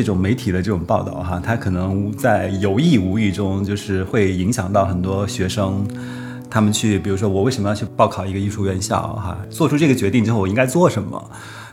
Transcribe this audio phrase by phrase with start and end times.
[0.00, 5.86] 这种媒体的这种报道哈，它可能在有意无意中就是会影响到很多学生，
[6.48, 11.30] 他们去，比如说我为什么要去报考一个艺术院校哈，做出这个决定之后我应该做什么。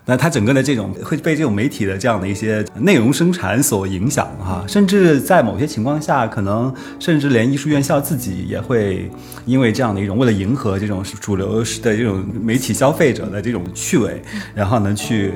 [0.10, 9.10] 那它整个的这种会被这种媒体的这样的一些内容生产所影响哈，甚至在某些情况下，可能甚至连艺术院校自己也会
[9.46, 14.22] 因为这样的一种为了迎合这种主流的这种媒体消费者的这种趣味，
[14.54, 15.34] 然后呢去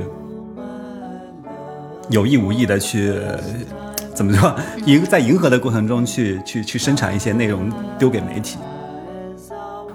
[2.12, 3.14] 有意无意的去
[4.14, 4.54] 怎么说
[4.86, 8.58] 迎在迎合的过程中去去去生产一些内容丢给媒体。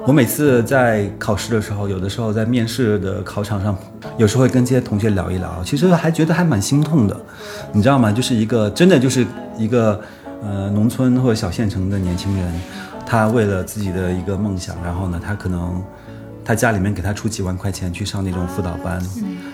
[0.07, 3.77] 我每次在考试的时候，有的时候在面试的考场上，
[4.17, 7.17] 有时候会跟这些同学聊一聊，其实还觉得还蛮心痛的，
[7.73, 8.13] 你知道吗？
[8.13, 9.27] 就是一个真的就是
[9.59, 10.01] 一个
[10.43, 12.61] 呃农村或者小县城的年轻人，
[13.05, 15.83] 他为了自己的一个梦想，然后呢，他可能
[16.47, 18.99] 他家里面给他出几万块钱去上那种辅导班，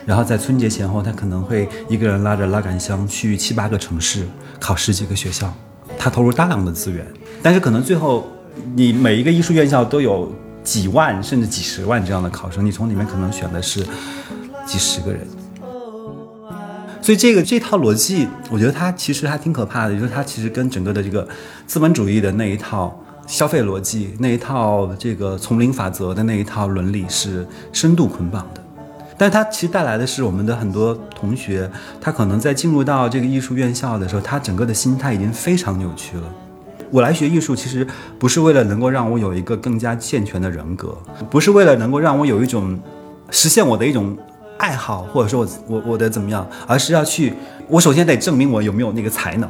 [0.05, 4.29] 然后在春节前后，他可能会一个人拉着拉杆箱去七八个城市
[4.61, 5.53] 考十几个学校，
[5.99, 7.07] 他投入大量的资源，
[7.43, 8.31] 但是可能最后
[8.75, 10.31] 你每一个艺术院校都有。
[10.65, 13.85] 几万甚至几十万这样的考生，你从里面可能选的是
[14.65, 15.27] 几十个人，
[17.03, 21.27] 所以这个这套逻辑，我觉得它其实还挺可怕的，就是它其实跟整个的这个
[21.67, 22.97] 资本主义的那一套
[23.33, 28.63] 消费逻辑、那一套这个丛林法则的那一套伦理是深度捆绑的。
[29.17, 36.25] 但它其实带来的是我们的很多同学，他可能在进入到这个艺术院校的时候，他整个的心态已经非常扭曲了。
[36.91, 37.87] 我来学艺术，其实
[38.19, 40.95] 不是为了能够让我有一个更加健全的人格，
[41.31, 42.79] 不是为了能够让我有一种
[43.31, 44.15] 实现我的一种
[44.59, 47.33] 爱好，或者说我我我的怎么样，而是要去，
[47.67, 49.49] 我首先得证明我有没有那个才能，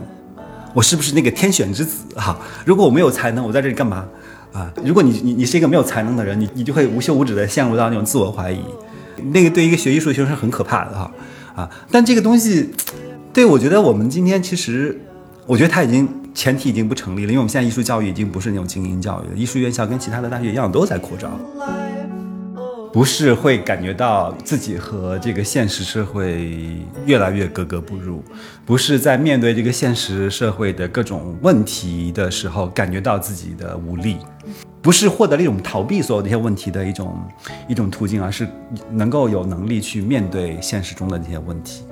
[0.75, 2.39] 我是不是那个天选之子哈？
[2.65, 4.07] 如果我没有才能，我在这里干嘛
[4.53, 4.73] 啊？
[4.85, 8.65] 如果你你你是一个没有才能的人，你你就会无休无止的陷入到那种自我怀疑，
[9.33, 11.11] 那个对一个学艺术的学生是很可怕的哈
[11.55, 11.71] 啊！
[11.91, 12.71] 但这个东西，
[13.33, 15.01] 对我觉得我们今天其实，
[15.47, 16.09] 我觉得他已经。
[16.35, 19.37] 前提已经不成立了，因为我们现在艺术教育已经不是那种精英教育了。
[19.37, 21.29] 艺术院校跟其他的大学一样，都在扩招，
[22.93, 26.77] 不是会感觉到自己和这个现实社会
[27.07, 28.23] 越来越格格不入，
[28.67, 34.19] 不是在面对这个现实社会的各种问题的时候感觉到自己的无力，
[34.83, 37.19] 不是获得了一种逃避所有那些问题的一种
[37.67, 38.47] 一种途径，而是
[38.91, 41.85] 能够有能力去面对现实中的那些问题。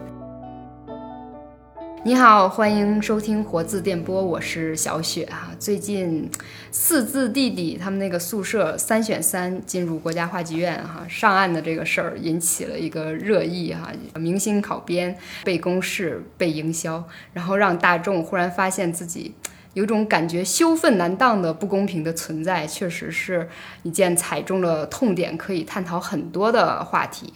[2.03, 5.51] 你好，欢迎收听活字电波，我是小雪哈。
[5.59, 6.27] 最近
[6.71, 19.35] 四字弟弟他们那个宿舍三选三进入国家话剧院哈，上岸的这个事儿引起了一个热议哈，明星考编被公示被营销，然后让大众忽然发现自己。
[19.75, 23.49] 有种感觉羞愤难当的不公平的存在，确实是
[23.85, 27.33] 一件踩中了痛点，可以探讨很多的话题。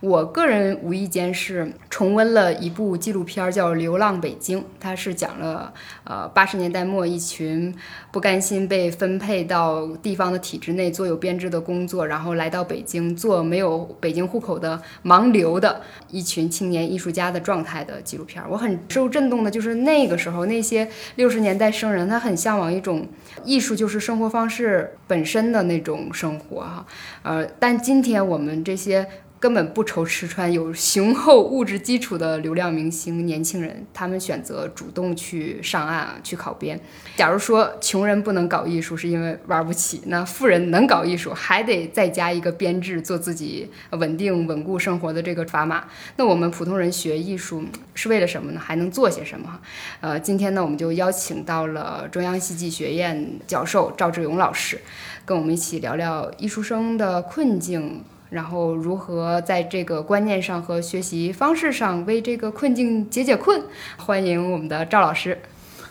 [0.00, 5.72] 我个人无意间是重温了一部纪录片，叫《流浪北京》，它是讲了
[6.04, 7.74] 呃八十年代末一群
[8.10, 15.80] 不甘心被分配到地方的体制内做有编制的工作，然后来到北京做没有北京户口的盲流的
[16.10, 18.42] 一群青年艺术家的状态的纪录片。
[18.48, 23.06] 我很受震动的，就是那个时候那些六十年代生人，他很向往一种
[23.44, 26.86] 艺术就是生活方式本身的那种生活哈，
[27.22, 29.06] 呃，但今天我们这些。
[29.44, 36.80] 根本不愁吃穿，有雄厚物质基础的流量明星、年轻人，他们选择主动去上岸去考编。
[37.14, 45.84] 假如说穷人不能搞艺术是因为玩不起，那富人能搞艺术还得再加一个编制，做自己稳定稳固生活的这个砝码。
[46.16, 47.62] 那我们普通人学艺术
[47.92, 48.58] 是为了什么呢？
[48.58, 49.60] 还能做些什么？
[50.00, 54.80] 呃，今天呢，我们就邀请到了中央戏剧学院教授赵志勇老师，
[55.26, 58.02] 跟我们一起聊聊艺术生的困境。
[58.34, 63.62] 然后如何在这个观念上和学习方式上为这个困境解解困？
[63.96, 65.38] 欢迎我们的赵老师。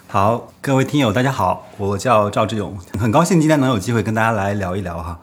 [0.08, 5.22] 好，各位听友，大家好，我叫赵志勇，很高兴今天能有机会跟大家来聊一聊哈。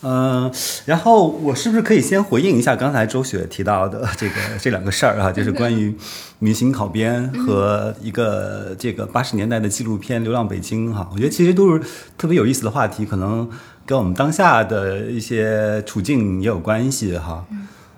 [0.00, 0.50] 嗯，
[0.86, 5.30] 然后我是不是可以先回应一下刚才周雪提到的这个这两个事儿啊？
[5.30, 5.94] 就是关于
[6.38, 11.06] 明星考编和一个这个八十年代的纪录片《流浪北京》哈。
[11.12, 11.82] 我觉得其实都是
[12.16, 13.46] 特别有意思的话题，可能。
[13.86, 17.46] 跟我们当下的一些处境也有关系哈，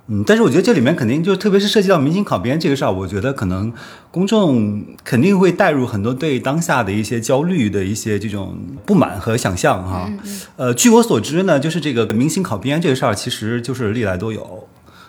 [0.09, 3.73] 嗯，但是我觉得这里面肯定就特别是涉及到明星考编这个事儿，我觉得可能
[4.11, 10.11] 公众肯定会带入很多对当下的一些焦虑的一些这种不满和想象哈。
[10.57, 14.69] 呃，据我所知呢，就是这个明星考编这个事儿，其实就是历来都有，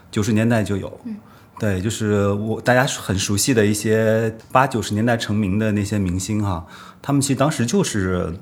[0.09, 0.99] 九十年代就有，
[1.59, 6.65] 对，就是我大家很熟悉的一些八九十年代成名的那些明星哈，
[7.01, 8.33] 他们其实当时就是。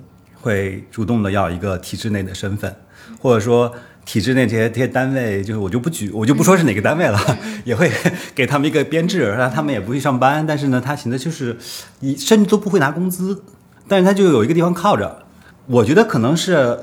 [0.47, 2.73] 会主动的要一个体制内的身份，
[3.19, 3.73] 或者说
[4.05, 7.19] 体制内这些这些单位，就是我就不举，我就不说是哪个单位了，
[7.65, 7.91] 也会
[8.33, 11.57] 给他们一个编制，让他们也不去上班，但是呢，他寻思就是
[11.99, 13.43] 你甚至都不会拿工资，
[13.89, 15.25] 但是他就有一个地方靠着。
[15.65, 16.79] 我觉得可能是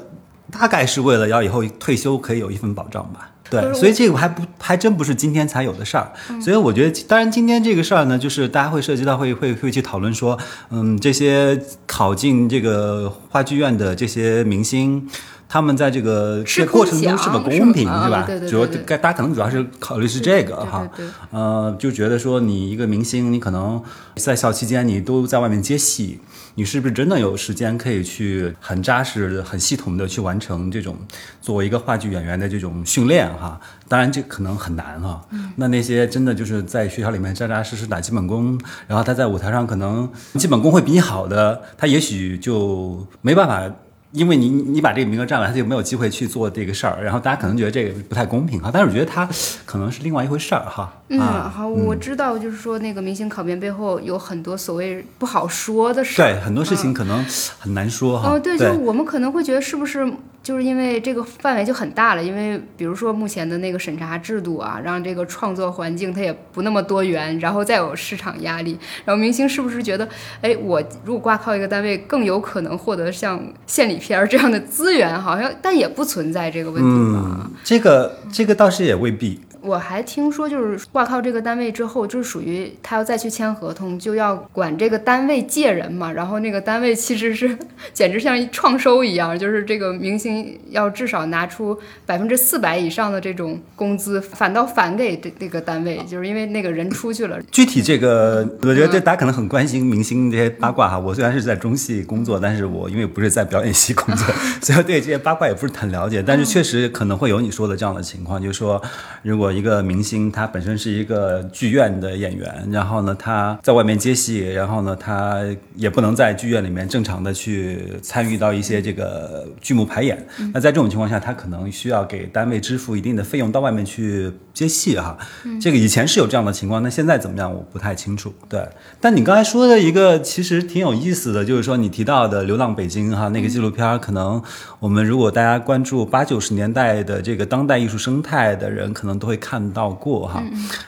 [0.52, 3.31] 大概是为了要以后退休可以有一份保障吧。
[3.62, 6.12] 对，所以这个还不还真不是今天才有的事儿。
[6.41, 10.39] 所以我觉得，当然今天这个事儿呢，就是大家会涉及到会会会去讨论说，
[10.71, 15.09] 嗯，这些考进这个话剧院的这些明星。
[15.47, 18.29] 他们在这个这过程中是否公平，是吧？
[18.49, 18.67] 主要
[18.97, 20.89] 大家可能主要是考虑是这个哈，
[21.31, 23.81] 呃，就觉得说你一个明星，你可能
[24.17, 26.19] 在校期间你都在外面接戏，
[26.55, 30.97] 你是不是真的有时间可以去很扎实、很系统的去完成这种
[31.41, 33.61] 作为一个话剧演员的这种训练哈？
[33.89, 35.27] 当然这可能很难哈。
[35.56, 43.75] 那那些真的就是在学校里面扎扎实实打基本功，然后他在舞台上可能基本功会比你好的，他也许就没办法。
[44.14, 49.28] 因为你你把这个名额占了，他就没有机会去做这个事儿，然后大家可能觉得这个不太公平哈，但是我觉得他
[49.66, 50.90] 可能是另外一回事儿哈。
[51.08, 51.19] 嗯，
[51.50, 57.25] 好，我知道，就是说那个明星考编背后有很多所谓不好说的事儿，对，很多事情可能
[57.58, 58.31] 很难说哈。
[58.31, 60.08] 哦，对，就我们可能会觉得是不是？
[60.44, 70.06] 就是因为这个范围就很大了，因为比如说目前的那个审查制度啊，让这个创作环境它也不那么多元，然后再有市场压力，然后明星是不是觉得，
[70.43, 75.19] 哎，我如果挂靠一个单位，更有可能获得像献礼片这样的资源？
[75.19, 77.50] 好像但也不存在这个问题吧？
[77.64, 79.40] 这个这个倒是也未必。
[79.64, 86.12] 我还听说，就是挂靠这个单位之后，就是属于他要再去签合同，就要管这个单位借人嘛。
[86.12, 87.56] 然后那个单位其实是
[87.94, 97.40] 简直像创收一样，就是这个明星要至少拿出百分之四百以上的这种工资，反倒返给这这个单位，就是因为那个人出去了。
[97.50, 100.99] 具体这个，我觉得这大家可能很关心明星这些八卦哈。
[100.99, 104.26] 我虽然是在中戏工作，但是我因为不是在表演系工作，
[104.61, 106.22] 所以对这些八卦也不是很了解。
[106.22, 108.78] 但是确实可能会有你说的这样的情况，就是说
[109.22, 109.54] 如果。
[109.55, 115.41] 一个明星，他本身是一个剧院的演员，然后呢，他在外面接戏，然后呢，他
[115.77, 120.27] 也不能在剧院里面正常的去参与到一些这个剧目排演。
[120.53, 125.19] 那在这种情况下，他可能需要给单位支付一定的费用到外面去接戏哈。
[125.61, 128.33] 这个以前是有这样的情况，那现在怎么样，我不太清楚。
[128.49, 128.67] 对，
[128.99, 134.43] 但你刚才说的一个其实挺有意思的，就是说你提到的《流浪北京》哈，那个纪录片，可能
[134.81, 139.35] 我们如果大家关注八九十年代的这个当代艺术生态的人，可能都会。
[139.45, 140.43] 看到过哈，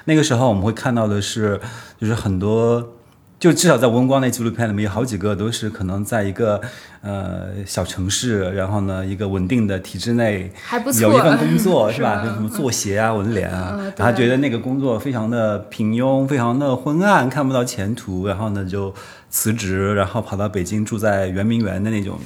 [0.05, 1.61] 那个时候我们会看到的是，
[2.01, 2.96] 就是很多，
[3.39, 6.61] 就至少在吴文光那纪录片里面有好几个都是可能在一个
[7.03, 12.25] 呃小城市，然后呢一个稳定的体制内，还不错，有一份工作 是吧？
[12.25, 18.95] 就什么做鞋啊、文联啊，然后觉得那个工作非常的平庸，非常的昏暗，看不到前途，然后呢就
[19.29, 22.19] 辞职，然后跑到北京住在圆明园的那种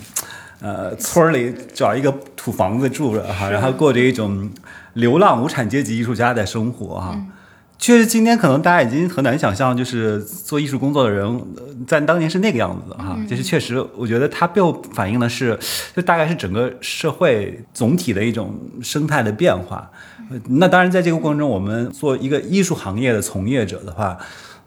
[0.61, 4.51] 呃村里，找一个土房子住着哈，然后过着一种。
[4.95, 7.17] 流浪无产阶级艺术家的生活哈，
[7.81, 11.43] 确实今天可能大家已经很难想象，就是做艺术工作的人
[11.87, 13.19] 在当年是那个样子哈。
[13.27, 15.59] 就是确实，我觉得它背后反映的是，
[15.97, 19.91] 就大概是整个社会总体的一种生态的变化。
[20.47, 24.17] 那当然，在这个过程中，我们做一个艺术行业的从业者的话。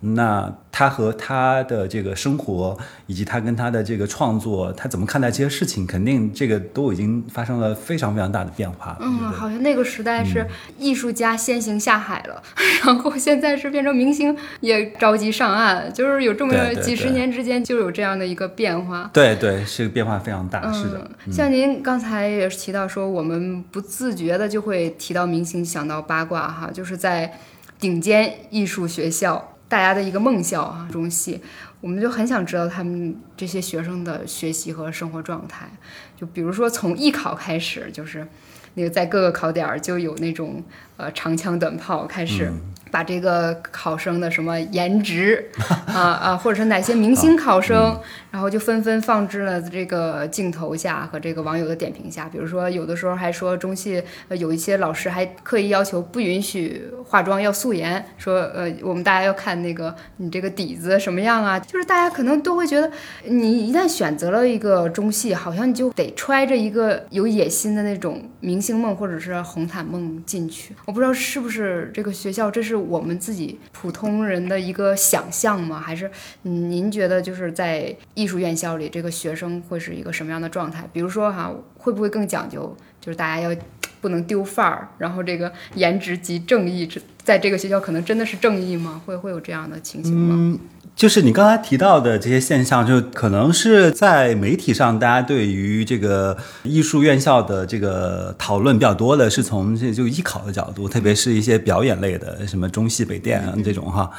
[0.06, 2.78] 那他和他的这个生活，
[3.08, 8.98] 以及他跟他的这个创作，他怎么看待这些事情，肯定这个都已经发生了非常非常大的变化。
[9.00, 10.46] 嗯，好像那个时代是
[10.78, 12.44] 艺术家先行下海了，
[12.84, 19.10] 然后现在是变成明星也着急上岸，就是有这么几十年之间就有这样的一个变化。
[19.14, 21.10] 对对，是变化非常大，是的。
[21.32, 27.40] 像您刚才也是提到说，我们不自觉的就会提到明星，想到八卦哈，就是在
[27.80, 29.52] 顶尖艺术学校。
[29.74, 31.42] 大家的一个梦校啊，中戏，
[31.82, 35.68] 我们就很想知道他们这些学生的学习和生活状态。
[36.16, 38.28] 就比如说从艺考开始，就是
[38.76, 40.64] 那个在各个考点就有那种
[40.98, 42.54] 呃长枪短炮开始。
[42.94, 45.50] 把这个考生的什么颜值
[45.88, 52.30] 啊啊，或者是哪些明星考生，然后就纷纷放置了这个镜头下和这个网友的点评下。
[52.30, 61.58] 比如说，有的时候还说中戏有一些老师还刻意要求不允许化妆，要素颜，说呃我们大家要看那个你这个底子什么样啊。
[61.58, 62.92] 就是大家可能都会觉得，
[63.26, 70.76] 你一旦选择了一个中戏，好像你就得揣着一个有野心的那种明星梦或者是红毯梦进去。
[70.86, 72.83] 我不知道是不是这个学校，这是。
[72.88, 75.80] 我们自己普通人的一个想象吗？
[75.80, 76.10] 还是
[76.44, 80.88] 您觉得就是在艺术院校里，这个学生会是一个什么样的状态？
[80.92, 83.56] 比如说哈，会不会更讲究，就是大家要
[84.02, 89.02] 不能丢范儿，然后这个颜值即正义这在这个学校可能真的是正义吗？
[89.06, 90.36] 会会有这样的情形吗？
[90.38, 90.60] 嗯，
[90.96, 104.10] 就是你刚才提到的这些现象，就可能是在媒体上，大家对于这个艺术院校的这个讨论比较多的，是从这就艺考的角度，特别是一些表演类的，什么中戏、北电啊这种哈。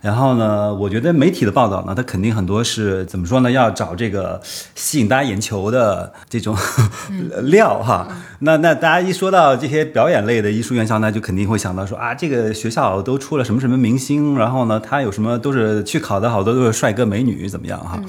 [0.00, 3.50] 然后呢，我觉得媒体的报道呢，它肯定很多是怎么说呢？
[3.50, 4.40] 要找这个
[4.74, 6.56] 吸引大家眼球的这种
[7.42, 8.06] 料哈。
[8.40, 18.00] 那那大家一说到这些表演类的艺术院校，那就肯定会想到说啊，这个学校都出了什么什么明星，然后呢，他有什么都是去考的好多都是帅哥美女怎么样哈。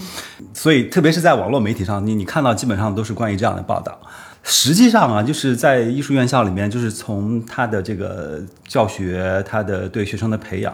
[0.54, 4.00] 所以特别是在网络媒体上，你你看到基本上都是关于这样的报道。
[4.44, 10.74] 实际上啊，就是在艺术院校里面，就是从他的这个教学，他的对学生的培养。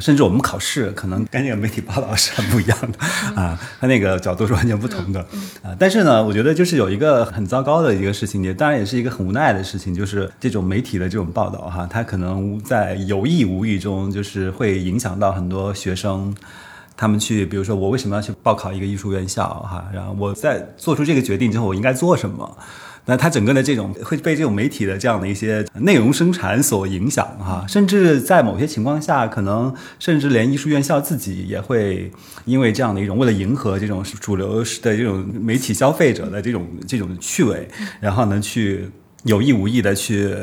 [0.00, 2.98] 甚至我们考试可能跟那个媒体报道是很不一样的
[3.40, 5.20] 啊，它那个角度是完全不同的
[5.62, 5.74] 啊。
[5.78, 16.34] 但是呢，我觉得就是有一个很糟糕的一个事情，也当然也是一个很无奈的事情，就是这种媒体的这种报道哈，它可能在有意无意中就是会影响到很多学生，
[16.96, 22.56] 他们去，比如说我为什么要去报考一个艺术院校哈，然后我在做出这个决定之后，我应该做什么。
[23.06, 32.10] 那它整个的这种会被这种媒体的这样的一些内容生产所影响哈，甚至在某些情况下，可能甚至连艺术院校自己也会
[32.44, 37.68] 因为这样的一种为了迎合这种主流的这种媒体消费者的这种这种趣味，
[38.00, 38.88] 然后呢去
[39.24, 40.34] 有意无意的去。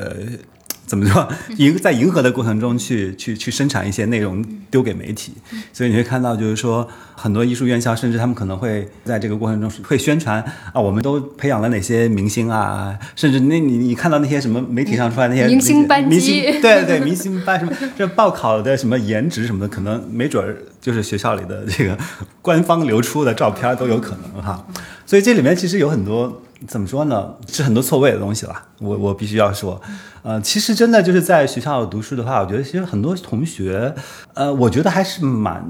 [0.91, 1.25] 怎么说？
[1.55, 5.31] 迎在迎合的过程中去去去生产一些内容丢给媒体，
[5.71, 10.43] 所以你会看到，就是说很多艺术院校，甚至他们可能会在这个过程中会宣传
[10.73, 21.97] 啊，我们都培养了哪些明星啊，甚至那你你看到那些什么媒体上出来那些明星班级，对对，明星班什么这报考的什么颜值什么的，可能没准儿就是学校里的这个
[22.41, 24.67] 官方流出的照片都有可能哈。
[25.05, 27.35] 所以这里面其实有很多怎么说呢？
[27.47, 28.63] 是很多错位的东西了。
[28.79, 29.81] 我我必须要说，
[30.21, 33.93] 呃，其实真的就是在学校读书的话，我觉得其实很多同学，
[34.33, 35.69] 呃，我觉得还是蛮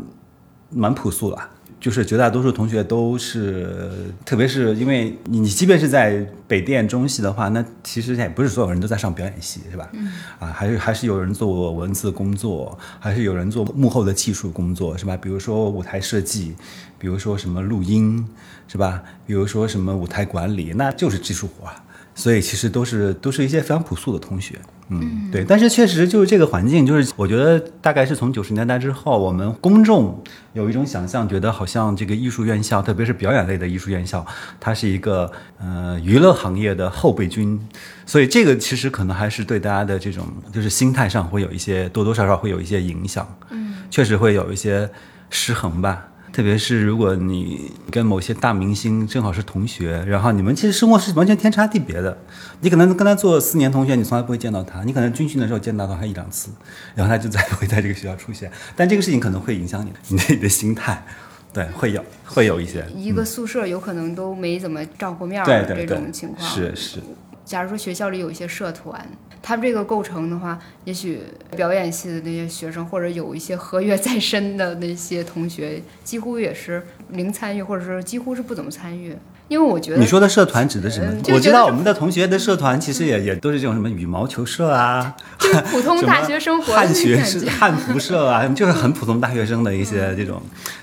[0.69, 1.37] 蛮朴素的。
[1.79, 9.89] 就是绝大多数同学都是，特别是因为你你即便是在北电中戏的话，那其实也不是所有人都在上表演系，是吧？
[9.93, 10.11] 嗯。
[10.37, 15.17] 啊，还是还是有人做文字工作，还是有人做幕后的技术工作，是吧？
[15.17, 16.53] 比如说舞台设计，
[16.99, 18.27] 比如说什么录音，
[18.71, 19.03] 是吧？
[19.27, 21.67] 比如说什么舞台管理，那就是技术活。
[22.13, 24.59] 所以其实都是都是一些非常朴素的同学，
[24.89, 25.45] 嗯，对。
[25.45, 34.25] 但是确实就是这个环境，就是我觉得大概是从九十年代之后，我们公众有一种想象，觉得好像这个艺术院校，特别是表演类的艺术院校，
[34.59, 37.57] 它是一个呃娱乐行业的后备军。
[38.05, 44.87] 所以这个其实可能还是对大家的这种就是心态上会有一些多多少少会有一些影响，嗯，确实会有一些
[45.29, 46.05] 失衡吧。
[46.31, 52.17] 特别是如果你跟某些大明星正好是同学，然后你们其实生活是完全天差地别的。
[52.61, 56.49] 你可能跟他做四年同学，你从来不会见到他；你可能军训的时候见到他一两次，
[56.95, 58.49] 然后他就再不会在这个学校出现。
[58.75, 61.03] 但这个事情可能会影响你你的心态，
[61.51, 62.85] 对，会有会有一些。
[62.95, 66.99] 一个宿舍有可能都没怎么照过面的这种情况，是是。
[67.43, 69.05] 假如说学校里有一些社团。
[69.41, 71.19] 他们这个构成的话，也许
[71.55, 79.15] 表演系的那些学生，或者有一些合约在身的那些同学，几乎也是零参与，或者是几乎是不怎么参与。
[79.47, 81.21] 因为我觉得你说的社团指的是什么？
[81.33, 85.13] 我知道我们的同学的社团其实也也都是这种什么羽毛球社啊，
[85.69, 90.41] 普通大学生活汉学社、汉服社啊，就是很普通大学生的一些这种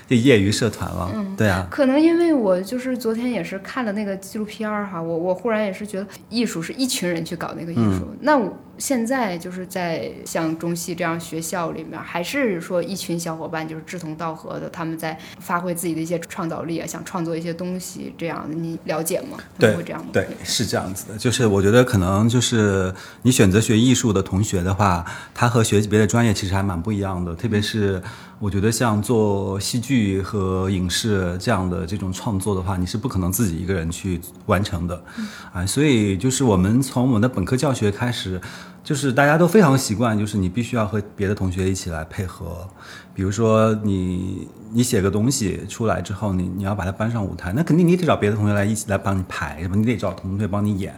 [0.09, 1.09] 就业余社团了。
[1.37, 8.57] 对啊，可能因为我就是昨天也是看了那个纪录片儿哈，我我忽然也是觉得艺术是一群人去搞那个艺术，那我。
[8.79, 19.37] 现在就是在像中戏这样学校里面，还是说一群小伙伴就是志同道合的，他们在发挥自己的一些创造力啊，想创作一些东西，这样你了解吗？
[19.57, 20.11] 对，会这样吗？
[20.13, 21.17] 对，是这样子的。
[21.17, 28.01] 就是我觉得可能就是你选择学艺术的同学的话，他和学别的专业其实还蛮不一样的，特别是。
[28.39, 35.03] 我觉得像做戏剧和影视这样的这种创作的话，你是不可能自己一个人去完成的，
[35.51, 38.39] 啊，所以就是我们从我们的本科教学开始，
[38.81, 42.65] 就是大家都非常习惯，就是你必须要和别的同学一起来配合，
[43.13, 49.75] 比如说你你写个东西出来之后，你你要把它搬上舞台，那肯定你得找别的同学来一起来帮你排，是吧？
[49.75, 50.95] 你得找同学帮你演。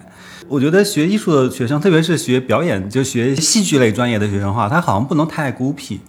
[0.47, 6.01] 我觉得学艺术的学生，特别是学表演就学戏剧类专业的学生的话，他好像不能太孤僻。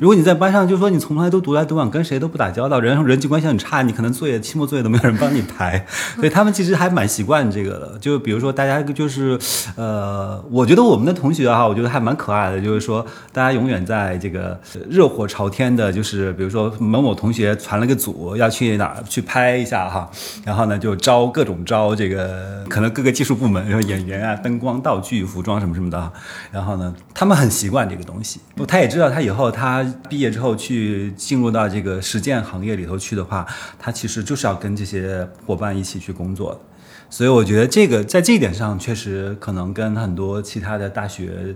[0.00, 5.86] 如果你在班上，就说你从来都独来独往，跟谁都不打交道，人人际关系很差，你可能作业期末作业都没有人帮你排，
[6.16, 7.98] 所以他们其实还蛮习惯这个的。
[8.00, 9.38] 就比如说大家就是，
[9.76, 14.58] 呃，我觉得我们的同学哈，我觉得还蛮可爱的，就是说大家永远在这个
[14.88, 20.10] 热火朝天的，就是比如说某某同学传了个组要去哪儿去拍一下哈，
[20.44, 26.12] 然后呢就招各种招这个可能各个技术部门，演员啊、灯光、道具、服装什么什么的，
[26.50, 33.46] 然后呢他们很习惯这个东西，他也知道他以后他毕业之后去进入到这个实践行业里头去的话，
[33.78, 36.60] 他其实就是要跟这些伙伴一起去工作的。
[37.10, 41.54] 所以我觉得这个在这一点上确实可能跟很多其他的大学，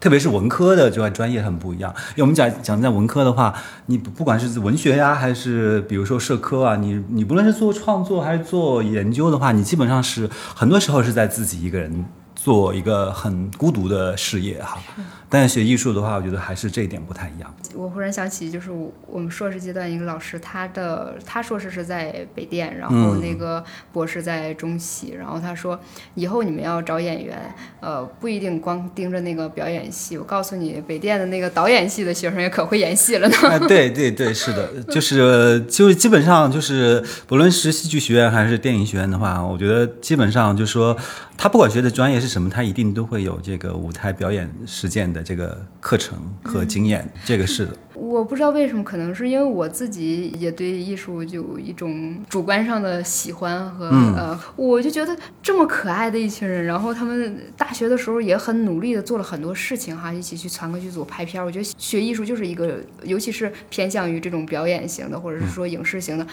[0.00, 1.94] 特别是文科的这块专业很不一样。
[2.10, 3.54] 因为我们讲讲在文科的话，
[3.86, 14.80] 你不不管是文学呀，还是比如说社科啊，你你不论是做创作还是做研究的话，你基本上是很多时候是在自己一个人做一个很孤独的事业哈。
[15.28, 17.54] 但是学艺术的话，我觉得还是这一点不太一样。
[17.74, 25.78] 我忽然想起，就是我我们硕士阶段一个老师，他的他硕士是在北电，然后那个博士在中戏，然后他说
[26.14, 27.38] 以后你们要找演员，
[27.80, 33.36] 呃，不一定光盯着那个表演系，我告诉你，北电的那个导演系的学生也可会演戏了呢。
[33.42, 40.96] 哎，对对对，是的， 就是就是基本上就是，不论是戏剧学院还是电影学院的话，我觉得基本上就是说，
[41.36, 47.76] 他不管学的专业是什么，他一定都会有这个舞台表演实践的这个课程和经验，这个是的。
[47.94, 61.44] 我不知道为什么，可能是因为我自己也对艺术就有一种主观上的喜欢和、呃，我就觉得这么可爱的一群人，然后他们大学的时候也很努力的做了很多事情哈，一起去传个剧组拍片儿。
[61.44, 66.26] 我觉得学艺术就是一个，尤其是偏向于这种表演型的，或者是说影视型的，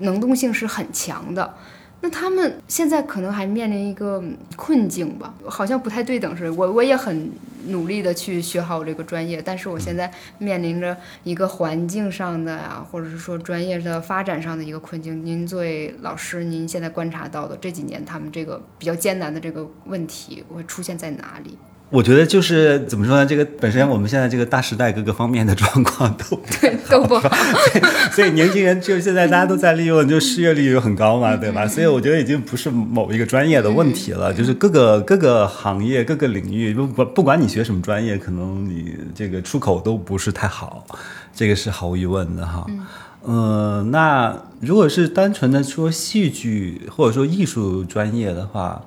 [0.00, 1.54] 能动性是很强的。
[2.00, 4.22] 那他们现在可能还面临一个
[4.56, 6.52] 困境吧，好像不太对等似的。
[6.54, 7.30] 我我也很
[7.66, 15.26] 努力的去学好这个专业，但是我现在面临着一个环境上的呀，或者是说专业的发展上的一个困境。
[15.26, 21.58] 您作为老师，您现在观察到的这几年他们这个比较艰难的这个问题会出现在哪里？
[21.90, 23.24] 我觉得就是怎么说呢？
[23.24, 27.30] 这个本身我们现在这个大时代各个方面的 状况都对都不好，
[28.12, 31.66] 所以年轻人就现在大家都在利用，就失业率又很高嘛，对吧？
[31.66, 40.84] 所以我觉得已经不是某一个专业的问题了，就是各个各个行业、各个领域，不不不管你学什么专业，可能你这个出口都不是太好，
[41.34, 42.66] 这个是毫无疑问的哈。
[43.24, 48.82] 嗯、呃，那如果是单纯的说戏剧或者说艺术专业的话，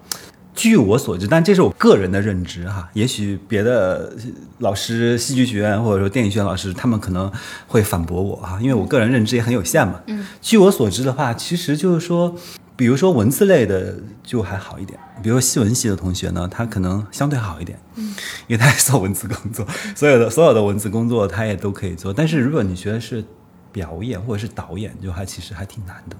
[0.53, 4.13] 据我所知，但这是我个人的认知哈，也许别的
[4.60, 7.31] 老师、戏剧学院或者说电影学院老师，他们可能
[7.67, 10.01] 会反驳我哈，因为我个人认知也很有限嘛。
[10.08, 12.35] 嗯，据我所知的话，其实就是说，
[12.75, 18.14] 比如说文字类的就还好一点，比如说戏文系的同学呢，他可能相对好一点，嗯，
[18.48, 22.14] 因为他是做文字工作， 所有的所有的文字工作他也都可以做。
[22.14, 23.24] 但是如果你学的是
[23.72, 26.16] 表演或者是导演，就还其实还挺难的。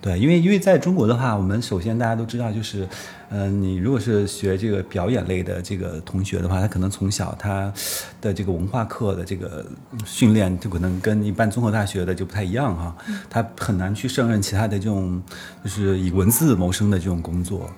[0.00, 2.84] 对，因为因为在中国的话，我们首先大家都知道，就是，
[3.30, 7.72] 嗯、呃，你如果是学这个表演类的这个同学的话，他可能从小他
[8.20, 9.64] 的这个文化课的这个
[10.04, 12.96] 训练，就可能跟一般综合大学的就不太一样哈，
[13.28, 15.20] 他很难去胜任其他的这种
[15.64, 17.70] 就是以文字谋生的这种工作。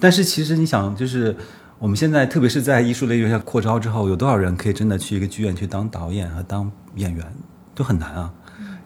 [0.00, 1.36] 但是其实你想，就是
[1.78, 7.24] 我们现在特别是在艺术类院校扩招之后，有多少人可以真的去一个剧院去当导演和当演员，
[7.74, 8.32] 都很难啊，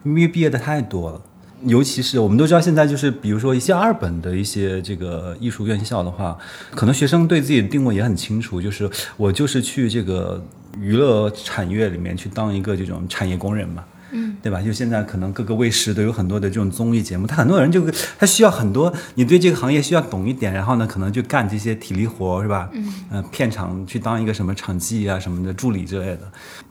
[0.03, 1.21] 因为毕业的太多了。
[1.65, 6.37] 尤其是我们都知道，现在就是比如说一些二本的一些这个艺术院校的话，
[6.71, 10.43] 可能学生对自己的定位也很清楚，就是我就是去这个
[10.79, 13.83] 娱乐产业里面去当一个这种产业工人嘛。
[14.11, 14.61] 嗯，对吧？
[14.61, 22.69] 就现在可能各个卫视都有很多的这种综艺节目，他很多人就他需要很多，你对这个行业需要懂一点，然后呢，可能就干这些体力活，是吧？
[22.73, 26.21] 嗯，呃，片场去当一个什么场记啊什么的助理之类的，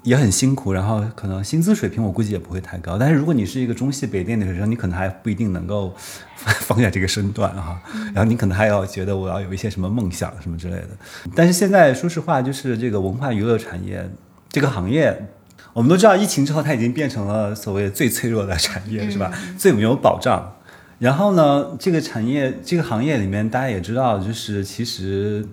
[0.03, 2.99] 也很辛苦，然后可能薪资水平我估计也不会太高。
[2.99, 5.95] 但是如果你是一个中戏北电的学生，你可能还不一定能够
[6.37, 7.81] 放下这个身段哈，
[8.15, 10.89] 然后你可能还要觉得我要有一些什么梦想什么之类的。
[11.35, 14.09] 但是现在说实话，就是这个文化娱乐产业
[14.49, 15.29] 这个行业。
[15.79, 19.33] 我们都知道，疫情之后它已经变成了所谓最脆弱的产业，是吧？
[19.57, 20.57] 最没有保障。
[20.99, 25.47] 然后呢，这个产业、这个行业里面，大家也知道，就是其实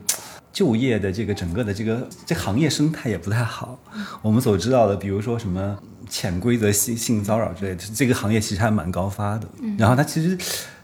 [0.52, 3.80] 就业的这个整个的这个这行业生态也不太好。
[4.24, 5.78] 我们所知道的，比如说什么
[6.10, 9.48] 潜规则性性骚扰之类的，这个行业其实还蛮高发的。
[9.78, 10.36] 然后它其实，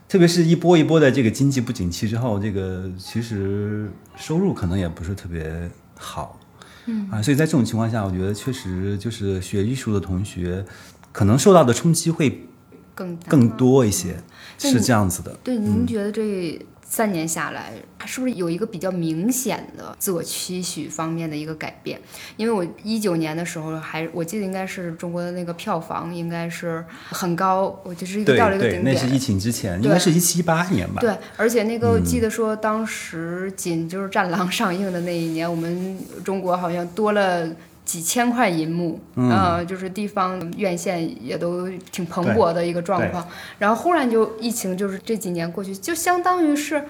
[0.07, 6.37] 特别是一波一波的这个经济不景气之后，这个其实收入可能也不是特别好。
[6.85, 7.09] 嗯。
[7.11, 10.65] 啊，所以在这种情况下，我觉得确实就是学艺术的同学，
[11.11, 12.47] 可能受到的冲击会
[12.93, 14.17] 更更多一些，
[14.57, 15.37] 是这样子的。
[15.43, 16.59] 对，您觉得这
[16.91, 17.71] 三年下来，
[18.05, 21.97] 是不是有一个比较明显的自我期许方面的一个改变？
[22.35, 28.93] 因为我一九年的时候还我记得应该是中国的那个票房应该是很高，我就是一个到了一个对，顶点。
[28.93, 30.99] 那是疫情之前，应该是一七一八年吧。
[30.99, 37.47] 对，而且那个我记得说，当时仅就是《战狼》上映的那一年，我们中国好像多了
[37.91, 43.27] 几千块银幕，嗯呃，就是地方院线也都挺蓬勃的一个状况。
[43.59, 46.81] 然后忽然就疫情，就是这几年过去，就相当于是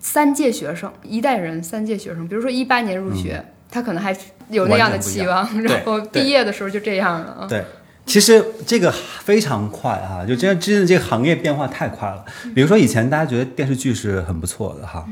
[0.00, 2.26] 三届学生，一代人三届学生。
[2.26, 4.12] 比如说一八年入学，他可能还
[4.48, 7.46] 有那样的期望，然后毕业的时候就这样了啊。
[7.48, 7.64] 对，
[8.04, 12.24] 其实这个非常快哈、就真的真的这个行业变化太快了。
[12.56, 15.06] 比如说以前大家觉得电视剧是很不错的哈，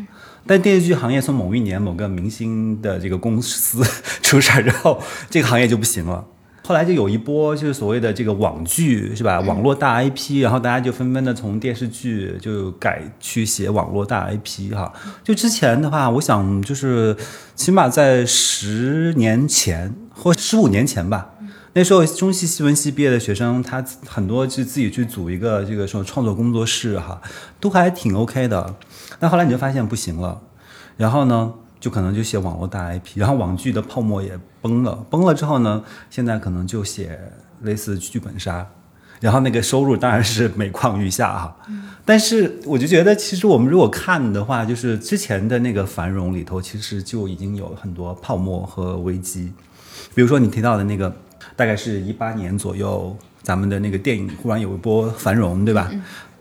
[0.47, 3.83] 但电视剧行业从某一年某个明星的这个公司
[4.23, 6.25] 出事儿之后，这个行业就不行了。
[6.65, 9.41] 后来就有一波就是所谓的这个网剧是吧？
[9.41, 14.93] 网络大 IP，然后大家就纷纷的从电视剧就改去写网络大 IP 哈。
[15.25, 17.17] 就之前的话，我想就是
[17.55, 21.31] 起码在十年前或十五年前吧，
[21.73, 27.19] 那时候中戏戏文系毕业的学生，他很多就自己去组一个这个什么创作工作室哈，
[27.59, 28.75] 都还挺 OK 的。
[29.19, 30.41] 但后来你就发现不行了，
[30.97, 37.19] 然后呢，就可能就写网络大 IP， 然后网剧的泡沫也崩了，崩了之后呢，现在可能就写
[37.63, 38.67] 类似剧本杀，
[39.21, 41.57] 然后那个收入当然是每况愈下哈。
[42.05, 49.53] 但是我就觉得，其实我们如果看的话，就是之前的那个繁荣里头，其实就已经有很多泡沫和危机。
[50.15, 51.15] 比如说你提到的那个，
[51.55, 55.91] 大概是一八年左右，咱们的那个电影忽然有一波繁荣，对吧？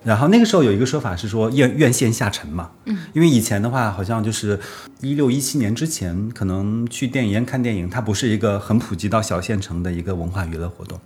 [0.04, 4.60] 然后那个时候有一个说法是说院院线下沉嘛，嗯，因为以前的话好像就是
[5.02, 11.00] 一六一七年之前，可能去电影院看电影，它不是一个很普及到小县城的一个文化娱乐活动。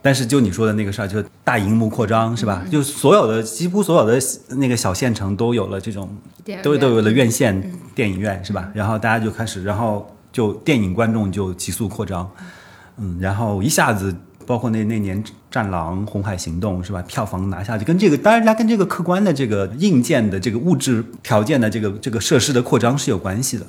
[0.00, 2.64] 但是就你说的那个事儿，就是大荧幕扩张是吧？
[2.70, 4.20] 就所有的几乎所有的
[4.56, 6.08] 那个小县城都有了这种
[6.62, 8.70] 都都有了院线电影院是吧？
[8.74, 12.30] 然后大家就开始，然后就电影观众就急速扩张，
[12.98, 14.14] 嗯，然后一下子，
[14.46, 17.02] 包括那那年《战狼》《红海行动》是吧？
[17.02, 23.64] 票房拿下去，跟这个当然它跟这个客观的这个硬件的这个物质条件的这个这个设施的扩张是有关系的。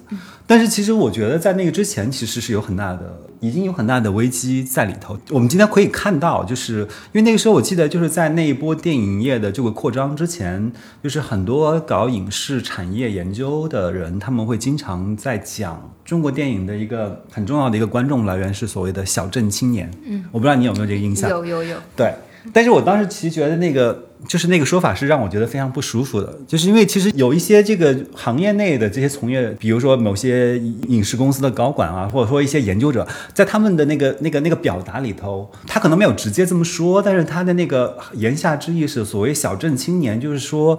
[0.45, 5.17] 但是其实我觉得在那个之前，其实是有很大的，已经有很大的危机在里头。
[5.29, 10.71] 我们今天可以看到，就是因为那个时候我记得就是在那一波电影业的这个扩张之前，
[11.03, 19.89] 就是很多搞影视产业研究的人，他们会经常在讲中国电影的一个很重要的一个观众来源是所谓的小镇青年。
[20.05, 21.29] 嗯，我不知道你有没有这个印象？
[21.29, 21.63] 有有，
[21.95, 22.13] 对，
[22.53, 40.77] 但是我当时其实觉得那个就是那个说法是让我觉得非常不舒服的，就是因为其实有一些这个行业内的这些从业，比如说某些影视公司的高管啊，或者说一些研究者，在他们的那个那个那个表达里头，他可能没有直接这么说，但是他的那个言下之意是所谓小镇青年，就是说。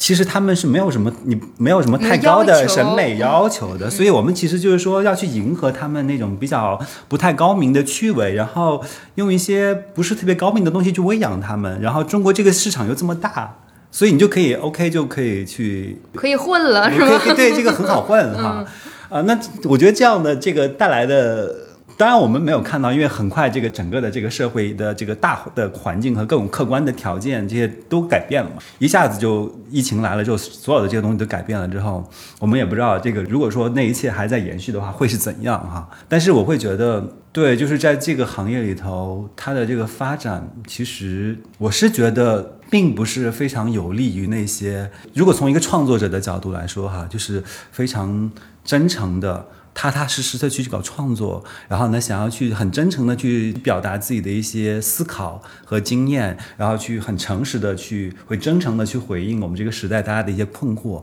[0.00, 8.82] 其实他们是没有什么，你没有什么太高的审美要求的，所以我们其实就是说要去迎合他们那种比较不太高明的趣味，然后
[9.16, 11.78] 用一些不是特别高明的东西去喂养他们。
[11.82, 13.58] 然后中国这个市场又这么大，
[13.90, 17.20] 所以你就可以 OK 就可以去可以混了是吧？
[17.36, 18.64] 对这个很好混哈。
[19.10, 21.54] 啊， 那我觉得这样的这个带来的。
[22.00, 28.56] 当然，我们没有看到，因为很快这个整个的这个社会的这个大的环境和各种客观的条件，这些都改变了嘛。
[28.78, 32.02] 一下子就疫情来了之后，所有的这些东西都改变了之后，
[32.38, 35.86] 我们也不知道这个如果说那一切还在延续的话，会是怎样哈。
[36.08, 42.56] 但是我会觉得，对，就是在这个行业里头，它的这个发展，其实我是觉得。
[42.70, 48.30] 并不是非常有利于那些，如果从一个创作者的角度来说，哈，就是非常
[48.64, 61.02] 真诚的、踏踏实实的去搞创作，然后呢，想要去很真诚的去表达自己的一些思考和经验，然后去很诚实的去、会真诚的去回应我们这个时代大家的一些困惑。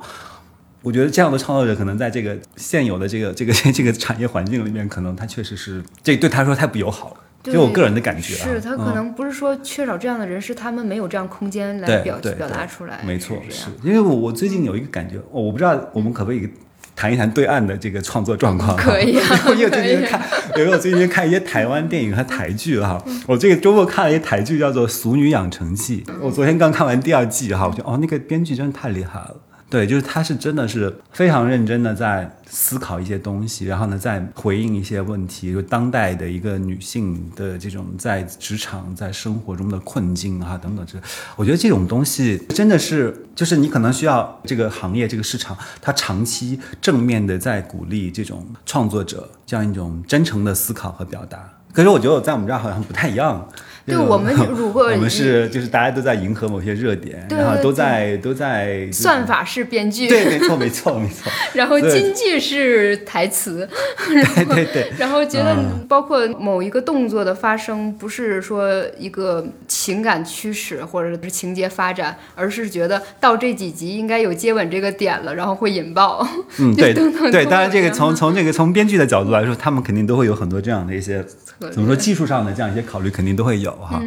[0.83, 7.17] 我觉得这样的创作者可能在这个现有的这个 这个这个产业环境里面，可能他确实是这对他说太不友好了。
[7.43, 13.01] 对就我个人的感觉、啊，是他可能不是说缺少这样的人，是他们没有这样空间来表对表达出来。
[13.05, 16.49] 没错，是是因为我我最近有一个感觉，我我不知道我们可不可以
[16.97, 18.75] 谈一谈对岸的这个创作状况。
[18.75, 19.23] 可以啊
[19.55, 20.21] 因为我最近看，
[20.55, 23.01] 因为我最近看一些台湾电影和台剧哈。
[23.27, 29.35] 我这个周末看了一台剧叫做《俗女养成记》，我昨天刚看完第二季哈，我觉得哦，那个编剧真的太厉害了。
[29.69, 40.97] 对，就是他是真的是非常认真的在思考一些东西，然后呢，在回应一些问题，就当代的一个女性的这种在职场、在生活中的困境啊等等这，
[41.35, 51.53] 我觉得这种东西真的是，就是你可能需要这个行业、这个市场，它长期正面的在鼓励这种创作者这样一种真诚的思考和表达。
[51.73, 53.47] 可是我觉得我在我们这儿好像不太一样。
[53.87, 63.67] 对我们如果 我们是就是大家都在迎合某些热点，对然后都在都在就是算法是编剧，对，没错没错没错， 然后对京剧是台词，
[64.07, 64.91] 对对对。
[64.97, 68.69] 然后觉得嗯包括某一个动作的发生，不是说
[68.99, 76.27] 一个情感驱使或者是情节发展，而是觉得到这几集应该有接吻这个点了，然后会引爆。
[76.59, 76.93] 嗯，对
[77.31, 81.23] 对，当然这个从从这个从编剧的角度来说，他们肯定都会有很多这样的一些
[81.71, 84.01] 怎么说技术上的这样一些考虑，肯定都会有哈。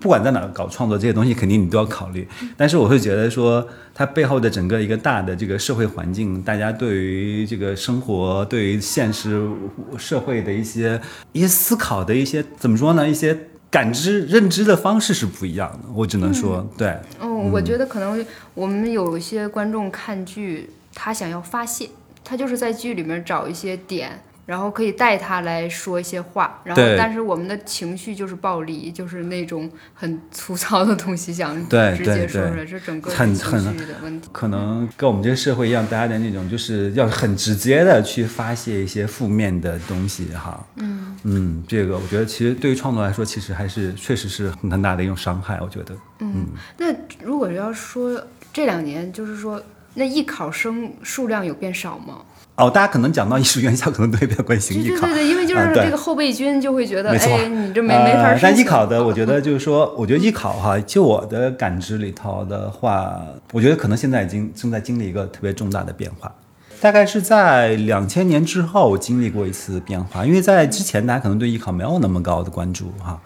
[0.00, 2.26] 不管在哪搞创作，这些东西肯定你都要考虑。
[2.56, 9.48] 但是我会觉得说，它背后的整个一个大的这个社会环境，大家对于这个生活、对于现实
[9.96, 11.00] 社会的一些
[11.32, 13.08] 一些思考的一些怎么说呢？
[13.08, 13.36] 一些
[13.70, 15.88] 感知、认知的方式是不一样的。
[15.94, 21.88] 我只能说，对，嗯，我觉得可能我们有一些观众看剧，他想要发泄，
[22.22, 24.20] 他就是在剧里面找一些点。
[24.52, 34.28] 然后可以带他来说一些话，然后对但是我们的情绪就是暴力，就是那种很粗糙的东西，想对直接说出来，这整个很是情很绪的问题。
[34.30, 40.62] 可能跟我们这个社会一样，大家的那种就是要很直接的去发泄一些负面的东西哈。
[40.76, 45.58] 嗯嗯，这个我觉得其实对于创作来说，其实还是确实是很大的一种伤害。
[45.62, 49.62] 我觉得，嗯那如果要说这两年，就是说
[49.94, 52.18] 那艺考生数量有变少吗？
[52.62, 55.06] 哦，大家可能讲到艺术院校，可能都会比较关心艺考。
[55.06, 58.38] 对对对对，因为就是这个后备军就会觉得，哎，你这没没法呃。
[58.40, 63.20] 但艺考的，我觉得就是说，我觉得艺考哈，就我的感知里头的话，
[63.52, 66.32] 我觉得可能现在已经正在经历一个特别重大的变化。
[66.80, 73.20] 大概是在两千年之后经历过一次变化，因为在之前大家可能对艺考没有那么高的关注哈，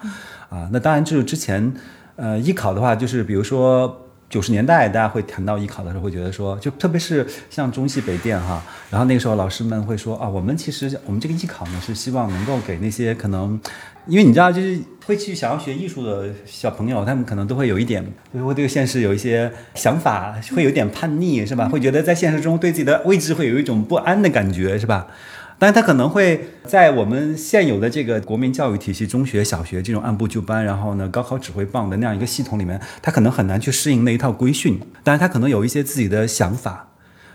[0.50, 1.72] 啊，那当然就是之前，
[2.16, 13.58] 呃，艺考的话，就是比如说九十年代大家会谈到艺考的时候，会觉得说，就特别是像中戏北电哈，然后那个时候老师们会说啊，我们其实我们这个艺考呢是希望能够给那些可能，
[14.06, 21.68] 因为你知道就是会去想要学艺术的小朋友，他们可能都会有一点，就是会对现实有一些想法，会有点叛逆是吧？
[21.68, 25.06] 会觉得在现实中对自己的位置会有一种不安的感觉是吧？
[25.58, 34.80] 但是他可能会在我们现有的这个国民教育体系，中学、小学这种按部就班，然后呢高考指挥棒的那样一个系统里面，他可能很难去适应那一套规训。
[35.02, 36.88] 但是他可能有一些自己的想法，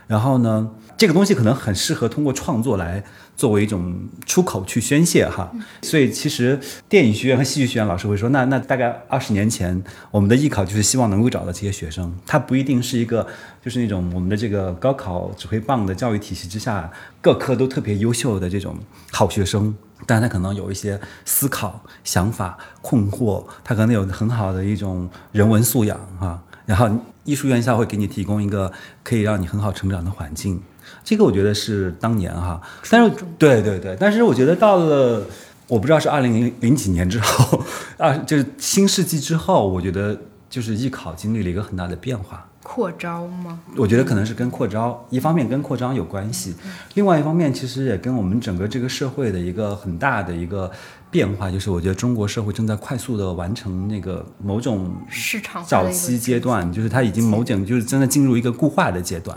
[0.06, 0.70] 然后呢，
[1.02, 3.02] 这个东西可能很适合通过创作来
[3.36, 5.50] 作为一种出口去宣泄哈。
[5.82, 6.56] 所以其实
[6.88, 13.26] 电影学院和戏剧学院老师会说，那那大概二十年前，我们的艺考就是希望能够找到这些学生，他不一定是一个
[13.60, 16.88] 就是那种我们的这个高考指挥棒的教育体系之下
[17.20, 18.76] 各科都特别优秀的这种
[19.10, 19.74] 好学生。
[20.06, 26.88] 但是他可能有一些思考、想法、困惑，他可能有很好的一种人文素养哈、然后
[27.24, 30.62] 艺术院校会给你提供一个可以让你很好成长的环境，
[31.04, 32.60] 这个我觉得是当年哈，
[32.90, 35.24] 但是对对对，但是我觉得到了
[35.68, 37.62] 我不知道是二零零零几年之后，
[37.98, 40.16] 啊，就是新世纪之后，我觉得
[40.48, 42.46] 就是艺考经历了一个很大的变化。
[42.62, 43.58] 扩招吗？
[43.76, 46.54] 我觉得可能是跟扩招，一方面跟扩张有关系，
[46.94, 50.70] 另外一方面其实也跟我们整个这个社会的一个很大的一个
[51.10, 59.36] 变化，就是我觉得中国社会正在快速的完成那个某种市场早期阶段，就是它已经某种就是真的进入一个固化的阶段，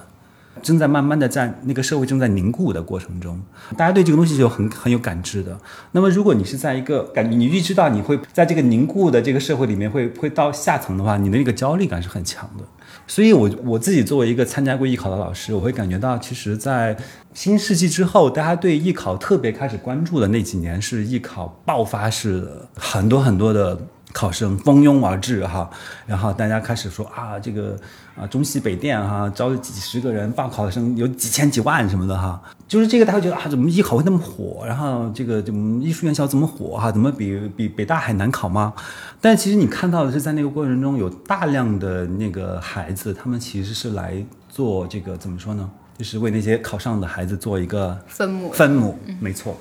[0.65, 3.39] 正在慢慢的在那个社会正在凝固的过程中，
[3.77, 5.55] 大家对这个东西就很很有感知的。
[5.91, 12.63] 那么如果你是在一个感你预知到你会在这个凝固的这个社会里面会会到下层的话，你的那个焦虑感是很强的。
[13.07, 16.97] 所以我我自己作为一个参加过艺考的老师，我会感觉到，其实，在
[17.33, 23.79] 新世纪之后，大家对艺考特别开始关注的那几年，是艺考爆发式的，很多很多的
[24.15, 25.69] 考生蜂拥而至哈，
[26.07, 27.77] 然后大家开始说啊，这个
[28.15, 34.63] 啊中西北电哈招了几十个人，报考生有几千几万什么的哈，就是这个大家会觉得啊，怎么艺考会那么火？
[34.65, 36.89] 然后这个怎么艺术院校怎么火哈？
[36.89, 38.73] 怎么比比北大还难考吗？
[39.19, 45.69] 但其实你看到的是，在那个过程中有大量的那个孩子，他们其实是来做这个怎么说呢？
[45.97, 49.57] 就是为那些考上的孩子做一个分母分母，没错。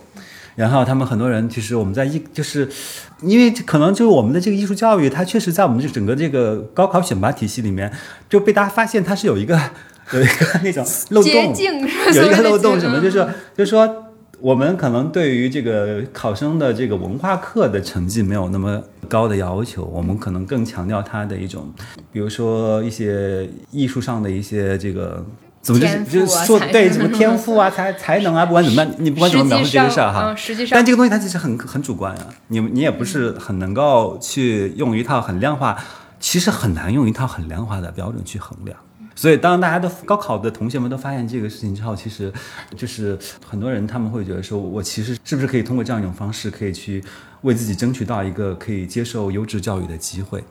[0.57, 2.69] 然后他们很多人，其实我们在艺，就是
[3.23, 7.93] 因为可能就是我们的这个艺术教育，它确实在我们这整个这个高考选拔体系里面，
[8.29, 9.59] 就被大家发现它是有一个
[10.14, 11.33] 有一个那种漏洞，
[12.14, 14.05] 有一个漏洞什么，就是就是说，
[14.40, 21.73] 我们可能对于这个考生的这个文化课的成绩没有那么高的要求，我们可能更强调他的一种，
[22.12, 25.25] 比如说一些艺术上的一些这个。
[25.64, 35.77] 怎么就是就是说对什么天赋啊才才能啊，不管怎么办，你不管怎么描述这个事儿哈，嗯实际上但这个东西它其实很很主观啊，你你也不是很能够去用一套很量化，
[36.20, 38.79] 其实很难用一套很量化的标准去衡量。
[39.16, 42.33] 所以，当大家都高考的同学们都发现这个事情之后，其实
[42.77, 43.16] 就是
[43.48, 47.03] 很多人他们会觉得说，我其实是不是可以通过这样一种方式，可以去
[47.42, 50.42] 为自己争取到一个可以接受优质教育的机会。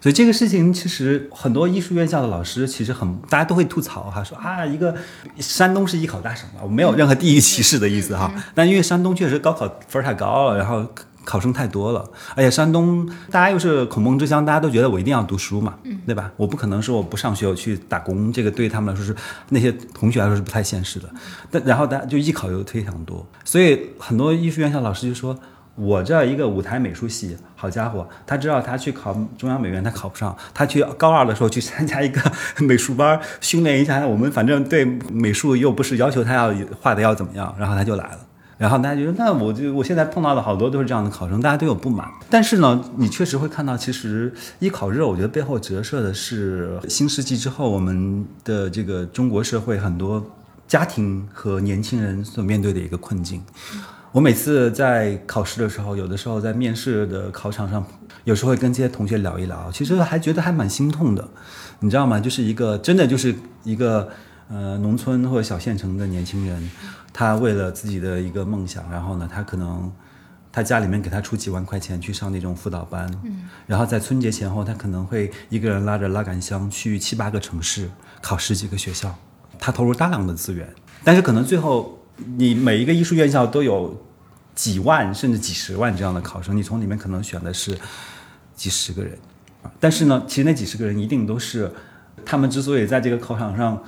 [0.00, 4.94] 所以这个事情其实很多艺术院校的老师其实很，大家都会吐槽哈，说啊，一个
[5.38, 8.32] 山东是艺考大省嘛，我没有任何地域歧视的意思哈。
[8.54, 10.86] 但因为山东确实高考分儿太高了，然后
[11.24, 15.74] 考生太多了，而且山东大家又是孔孟之乡，大家都觉得我一定要读书嘛，
[16.06, 16.30] 对吧？
[16.36, 19.14] 我不可能说我不上学我去打工，这个对他们来说是
[19.48, 21.08] 那些同学来说是不太现实的。
[21.50, 25.38] 但然后大家就艺考又非常多，所以很多艺术院校老师就说。
[25.80, 30.36] 我这一个舞台美术系，好家伙，他知道他去考中央美院，他考不上。
[30.52, 32.20] 他去高二的时候去参加一个
[32.58, 34.06] 美术班，训练一下。
[34.06, 38.18] 我们反正对美术又不是要求他要画的要怎么样，然后他就来了。
[38.58, 42.06] 然后大家觉得，那我就我现在碰到的好多都是这样的考生，大家都有不满。
[42.28, 50.22] 但是呢，你确实会看到，其实艺考热，我觉得背后折射的是新世纪之后我们的这个中国社会很多
[50.68, 53.42] 家庭和年轻人所面对的一个困境。
[54.12, 57.84] 我每次在考试的时候，有的时候在面试的考场上，
[58.24, 61.28] 有时候会跟这些同学聊一聊，其实还觉得还蛮心痛的，
[61.78, 62.18] 你知道吗？
[62.18, 64.08] 就是一个真的就是一个
[64.48, 66.70] 呃农村或者小县城的年轻人，
[67.12, 69.88] 他为了自己的一个梦想，然后呢，他可能
[70.50, 77.88] 他家里面给他出几万块钱去上那种辅导班，嗯，然后在春节前后，他可能会一个人拉着拉杆箱去七八个城市
[78.20, 79.14] 考十几个学校，
[79.56, 80.68] 他投入大量的资源，
[81.04, 81.96] 但是可能最后。
[82.36, 84.00] 你每一个艺术院校都有
[84.54, 87.76] 几万甚至几十万这样的考生，你从里面可能选的是
[88.54, 89.16] 几十个人
[89.62, 89.70] 啊。
[89.78, 91.72] 但是呢，其实那几十个人一定都是
[92.24, 93.82] 他们之所以在这个考场上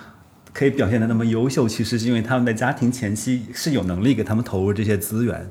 [0.53, 5.51] 可以表现的那么优秀，其实是因为他们的家庭前期是有能力给他们投入这些资源。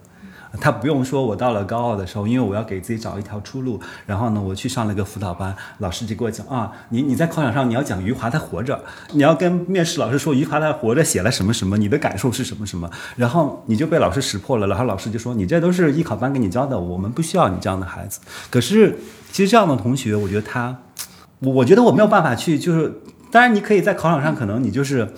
[0.59, 8.83] 他不用说，我到了高二的时候，因为我要给自己找一条出路，然后呢，我去上了个辅导班，老师就给我讲啊，你你在考场上你要讲余华他活着，
[9.13, 18.19] 你要跟面试老师说余华他活着写了什么什么，你的感受是什么什么，然后你就被老师识破了，然后老师就说你这都是艺考班给你教的，我们不需要你这样的孩子。
[18.49, 18.97] 可是
[19.31, 20.77] 其实这样的同学，我觉得他，
[21.39, 25.13] 我我觉得我没有办法去，就是当然你可以在考场上，可能你就是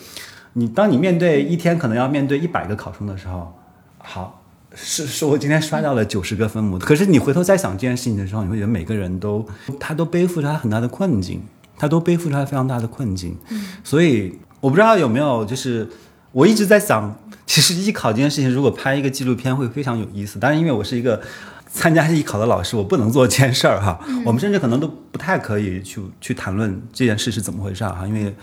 [0.53, 3.57] 你当你面对一天可能要面对一百个考生的时候，
[3.97, 4.42] 好。
[4.75, 9.45] 是是我今天刷到了九十个分母，可是你回头再想这件事情的时候，你会觉得每个人都
[9.79, 11.41] 他都背负着他很大的困境，
[11.77, 13.37] 他都背负着他非常大的困境。
[13.49, 15.87] 嗯，所以我不知道有没有，就是
[16.31, 20.39] 我一直在想，其实艺考这件事情，如果拍一个纪录片会非常有意思。
[20.39, 21.21] 当然，因为我是一个
[21.67, 23.99] 参加艺考的老师，我不能做这件事儿哈。
[24.25, 28.35] 我们甚至可能都不太可以去去谈论这件事是怎么回事哈，因为。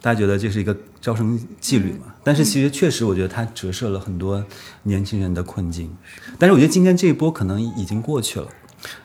[0.00, 2.14] 大家觉得这是一个招生纪律嘛？
[2.22, 4.44] 但是其实确实，我觉得它折射了很多
[4.84, 5.90] 年轻人的困境。
[6.38, 8.48] 但是我觉得今天这一波可能已经过去了，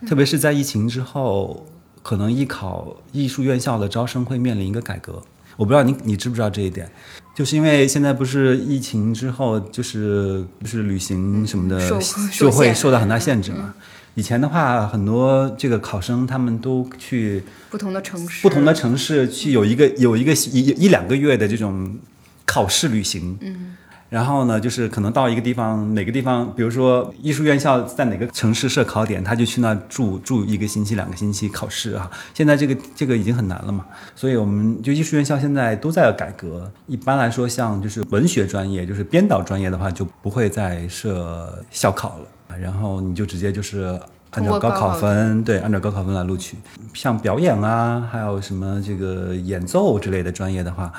[0.08, 1.66] 特别是在疫情之后，
[2.04, 5.22] 可能艺考艺术院校的招生会面临一个改革。
[5.62, 6.90] 我不知道你你知不知道这一点？
[7.36, 13.72] 就是因为现在不是疫情之后，就是就是旅行什么的就会受到很大限制嘛。
[14.16, 21.96] 以前的话，很多这个考生他们都去不同的城市，不同的城市去有一个有一个一一两个月的这种
[22.44, 23.38] 考试旅行。
[23.40, 23.78] 嗯，
[24.12, 32.12] 然后呢，就是可能到一个地方，哪个地方，比如说艺术院校在哪个城市设考点，他就去那住住一个星期、两个星期考试啊。
[32.34, 36.70] 现在这个这个已经很难了嘛，所以我们就艺术院校现在都在改革。
[36.88, 42.58] 一般来说，像就是文学专业，就是编导专业的话，就不会再设校考了。
[42.60, 43.98] 然后你就直接就是
[44.32, 46.58] 按照高考分，对，按照高考分来录取。
[46.94, 50.92] 像表演啊，还有什么这个演奏之类的专业的话，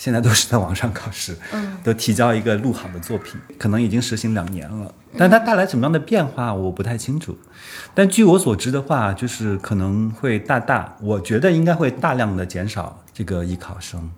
[0.00, 4.90] 现在都是在网上考试，嗯，都提交一个录好的作品，可能已经实行两年了。
[5.18, 7.36] 但它带来什么样的变化，我不太清楚。
[7.92, 14.10] 但据我所知的话，就是可能会大大，我觉得应该会大量的减少这个艺考生，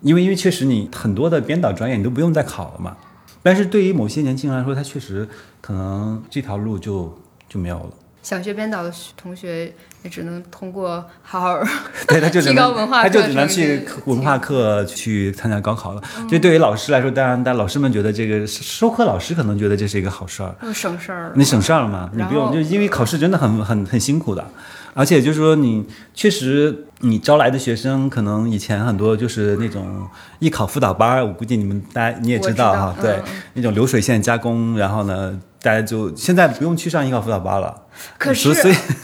[0.00, 2.96] 因为因为确实你很多的编导专业你都不用再考了嘛。
[3.40, 5.28] 但是对于某些年轻人来说，他确实
[5.60, 7.16] 可能这条路就
[7.48, 7.90] 就没有了。
[8.28, 11.58] 想学编导的同学也只能通过好好
[12.06, 16.02] 对，他就提高文化，他就只能去文化课去参加高考了。
[16.28, 22.10] 就对于老师来说，当然，但老师们觉得这个授课老师可能觉得这是一个好事儿，省事儿，你省事儿了嘛？
[22.12, 24.46] 你不用，就因为考试真的很很很辛苦的。
[24.92, 30.06] 而且就是说，你确实你招来的学生，可能以前很多就是那种
[30.38, 33.22] 艺考辅导班我估计你们大家你也知道哈，对，
[33.54, 37.82] 那种流水线加工，然后呢，大家就现在不用去上艺考辅导班了，
[38.16, 38.54] 可是，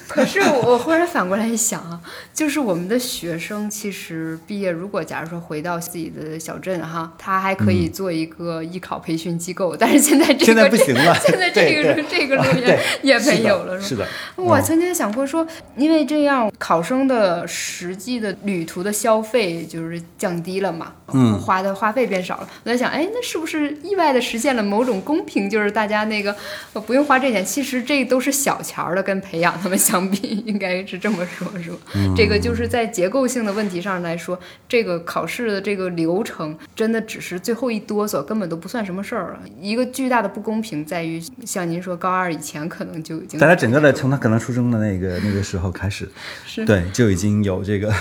[0.09, 2.00] 可是我忽然反过来想啊，
[2.33, 22.48] 就是我们的学生其实毕业，如果假如说回到自己的小镇哈，他还可以做一个艺考培训机构，但是现在这个嗯现在不行了现在这个这个路对也也没有了，是的，我曾经想过说，因为这样考生的实际的旅途的消费就是降低了嘛，嗯花的花费变少了。
[22.64, 25.48] 我在想，哎，那是不是意外的实现了某种公平？
[25.48, 26.35] 就是大家那个
[26.72, 31.77] 呃不用花这钱，其实这都是小钱儿的，跟培养他们 相比，应该是这么说，是吧？
[32.16, 39.41] 这个就是在结构性的问题上来说，这个考试的这个流程真的只是最后一哆嗦，根本都不算什么事儿了。
[39.61, 46.09] 一个巨大的不公平在于，像您说高二以前可能就已经大家整个的从他可能出生的那个那个时候开始，
[46.47, 47.93] 是对，就已经有这个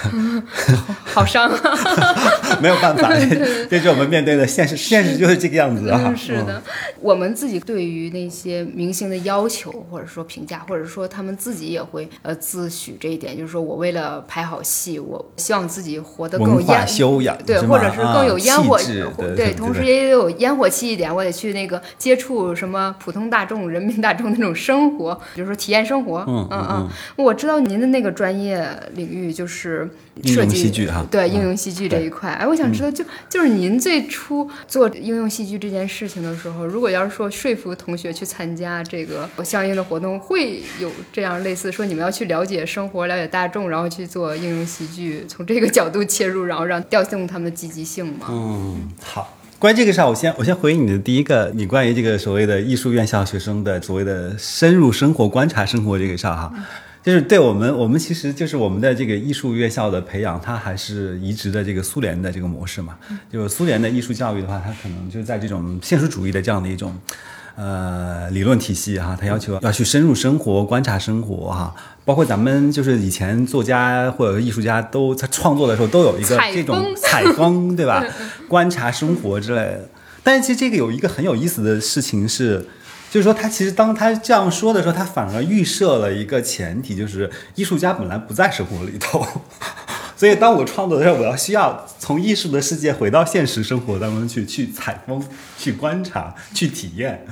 [1.06, 1.78] 好伤啊。
[2.62, 6.02] 没有办法， 这这是我们面对的现实，现实就是这个样子啊。
[6.06, 6.62] 嗯，是的，
[7.00, 26.24] 我们自己对于那些明星的要求，或者说评价，或者说他们自己也会呃自诩这一点，就是说我为了拍好戏，我希望自己活得更有文化烟，修养，对，或者是更有啊烟火，气质对对，同时也有烟火气一点，我得去那个接触什么普通大众、人民大众那种生活，比如说体验生活。
[26.28, 26.48] 嗯。
[26.52, 26.90] 嗯嗯。
[27.16, 29.90] 我知道您的那个专业领域就是
[30.26, 32.32] 设计戏剧哈对嗯应用戏剧这一块。
[32.32, 48.28] 哎，我想知道，就就是您最初做应用戏剧这件事情的时候，如果要是说说服同学去参加这个相应的活动，会有这样类似说你们要去了解生活、了解大众，然后去做应用戏剧，从这个角度切入，然后让调动他们的积极性吗？
[48.30, 49.38] 嗯，好。
[49.60, 56.52] 关于这个事儿，我先我先回应你的第一个，你关于这个所谓的艺术院校学生的所谓的深入生活、观察生活这个事儿哈，
[57.04, 62.98] 就是对我们我们其实就是我们的这个艺术院校的培养，它还是移植的这个苏联的这个模式嘛。
[63.32, 66.96] 就是苏联的艺术教育的话，它可能就是在这种现实主义的这样的一种。
[67.56, 71.72] 呃，理论体系哈，它要求要去深入生活、观察生活哈，
[72.04, 78.04] 包括咱们就是以前作家或者艺术家都在创作的时候都有一个这种采风，对吧？
[78.50, 79.88] 观察生活之类的。
[80.24, 82.66] 但是其实这个有一个很有意思的事情是，
[83.14, 89.24] 就是说他其实当他这样说的时候，他反而预设了一个前提，就是艺术家本来不在生活里头。
[90.18, 95.24] 所以，当我创作的时候，我要需要从艺术的世界回到现实生活当中去，去采风、
[95.60, 97.24] 去观察、去体验。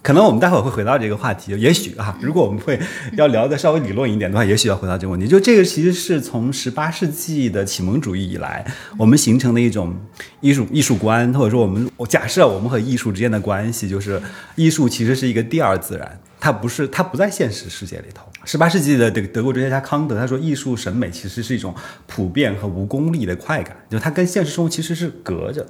[0.00, 2.78] 可能我们待会儿会回到这个话题，也许啊，如果我们会
[3.16, 5.26] 要聊的稍微理论一点的话，也许要回到这个问题。
[5.26, 8.64] 就这个其实是从十八世纪的启蒙主义以来，
[8.96, 9.94] 我们形成的一种
[10.40, 14.22] 艺术艺术观，或者说我们我假设我们和艺术之间的关系，就是
[14.54, 18.24] 艺术其实是一个第二自然，它不是它不在现实世界里头。
[18.44, 21.74] 十八世纪的德德国哲学家康德他说，艺术审美其实是一种
[22.06, 25.66] 普遍和无功利的快感，就它跟现实生活其实是隔着，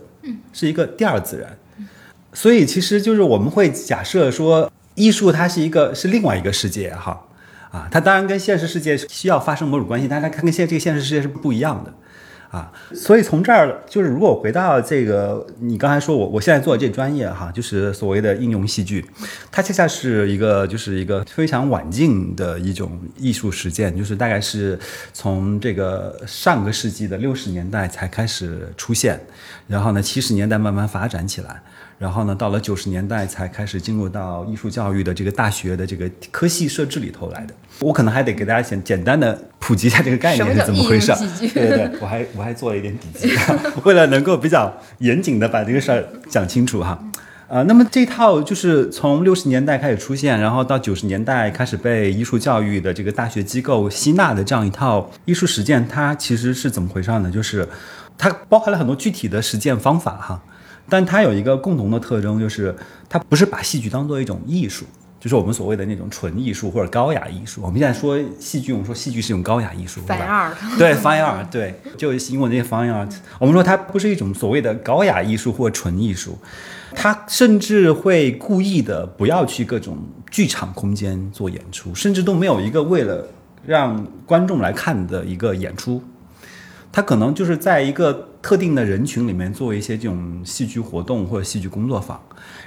[0.53, 1.59] 是一个第二自然。
[2.33, 7.27] 所以其实就是我们会假设说，艺术它是一个是另外一个世界哈，
[7.71, 11.93] 啊，它当然跟现实世界需要发生某种关系，但是它跟现这个现实世界是不一样的。
[12.51, 19.05] 啊，所以从这儿就是，如果回到这个，你刚才说我我现在做的这专业哈，就是所谓的应用戏剧，
[19.53, 24.79] 它恰恰是一个就是一个非常晚近的一种艺术实践，就是大概是
[25.13, 29.21] 从这个上个世纪的六十年代才开始出现，
[29.67, 31.63] 然后呢七十年代慢慢发展起来。
[31.99, 37.55] 然后呢，到了九十年代才开始进入到艺术教育的这个大学的这个科系设置里头来的。
[37.81, 41.13] 我可能还得给大家简简单的普及一下这个概念是怎么回事。
[41.53, 43.33] 对对对，我还我还做了一点笔记，
[43.83, 46.97] 为了能够比较严谨的把这个事儿讲清楚哈。
[47.49, 57.31] 呃，那么这套就是从六十年代开始出现，然后到九十年代开始被艺术教育的这个大学机构吸纳的这样一套艺术实践，它其实是怎么回事呢？
[57.31, 57.67] 就是
[58.17, 60.43] 它包含了很多具体的实践方法哈。
[60.89, 62.75] 但它有一个共同的特征，就是
[63.09, 64.85] 它不是把戏剧当做一种艺术，
[65.21, 67.61] 就是我们所谓的那种纯艺术或者高雅艺术。
[67.63, 73.13] 我们现在说戏剧，我们说戏剧是一种高雅艺术， 对 fine 吧？art，对，fine art，对，就是英文那些 fine art。
[73.39, 76.39] 我们说它不是一种所谓的高雅艺术或纯艺术，
[76.95, 79.99] 它甚至会故意的不要去各种
[80.31, 83.27] 剧场空间做演出，甚至都没有一个为了
[83.67, 86.03] 让观众来看的一个演出。
[86.91, 92.19] 他可能就是在一个特定的人群里面做一些这种戏剧活动或者戏剧工作坊，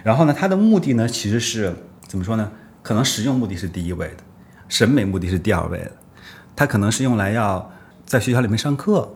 [0.04, 1.74] 然后呢，它的目的呢其实是
[2.06, 2.52] 怎么说呢？
[2.84, 4.18] 可能实用目的是第一位的，
[4.70, 5.92] 审美目的是第二位的。
[6.56, 7.72] 它可能是用来要
[8.06, 9.12] 在学校里面上课，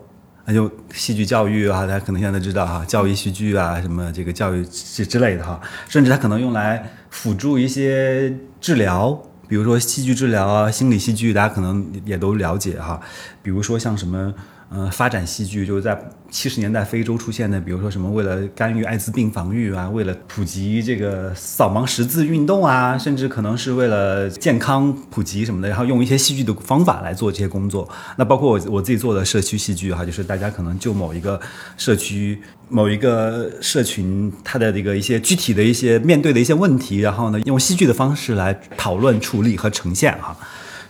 [0.45, 9.22] 那就戏剧教育啊，大家可能现在都知道哈，教育戏剧啊，什么这个教育之之类的哈，甚至它可能用来辅助一些治疗。
[9.47, 12.99] 比如说戏剧治疗啊，心理戏剧，大家可能也都了解哈。
[13.43, 14.34] 比如说像什么
[14.72, 15.97] 嗯，发展戏剧就是在
[16.30, 27.88] 七十年代非洲出现的，比如说什么为了干预艾滋病防御啊，为了普及这个扫盲识字运动啊，甚至可能是为了健康普及什么的，然后用一些戏剧的方法来做这些工作。
[28.18, 31.39] 那包括我我自己做的社区戏剧哈，就是大家可能就某一个
[31.78, 40.36] 社区、某一个社群，它的这个一些具体的一些面对的一些问题，然后呢，用戏剧的方式来讨论、处理和呈现哈。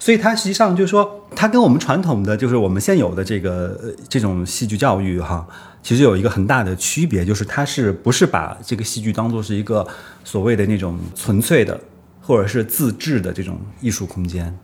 [0.06, 3.76] 所以它实际上就是说，它跟我们传统的就是我们现有的这个
[4.08, 5.44] 这种戏剧教育哈，
[5.82, 9.84] 其实有一个很大的区别，就是它是不是把这个戏剧当做是一个
[10.24, 11.82] 所谓的那种纯粹的
[12.22, 14.56] 或者是自制的这种艺术空间，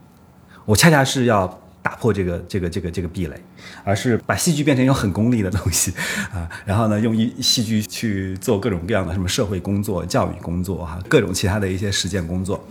[0.64, 1.60] 我恰恰是要。
[1.82, 3.36] 打破这个这个这个这个壁垒，
[3.84, 5.92] 而是把戏剧变成一种很功利的东西
[6.34, 12.64] 啊，然后呢，用一戏剧去做各种各样的什么社会工作、教育工作哈，各种其他的一些实践工作，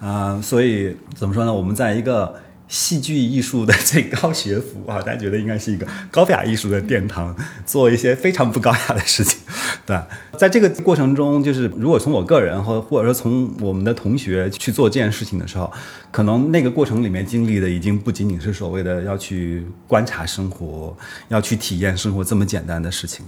[0.00, 1.52] 啊，所以怎么说呢？
[1.52, 2.34] 我们在一个。
[2.68, 9.38] 戏剧艺术的最高学府啊，大家觉得应该是一个高雅艺术的殿堂，做一些非常不高雅的事情，
[9.86, 9.96] 对？
[10.36, 15.72] 在这个过程中，就是如果从我个人或或者说从我们的同学去做这件事情的时候，
[16.10, 20.96] 可能那个过程里面经历的已经不仅仅是所谓的要去观察生活、
[21.28, 23.24] 要去体验生活这么简单的事情，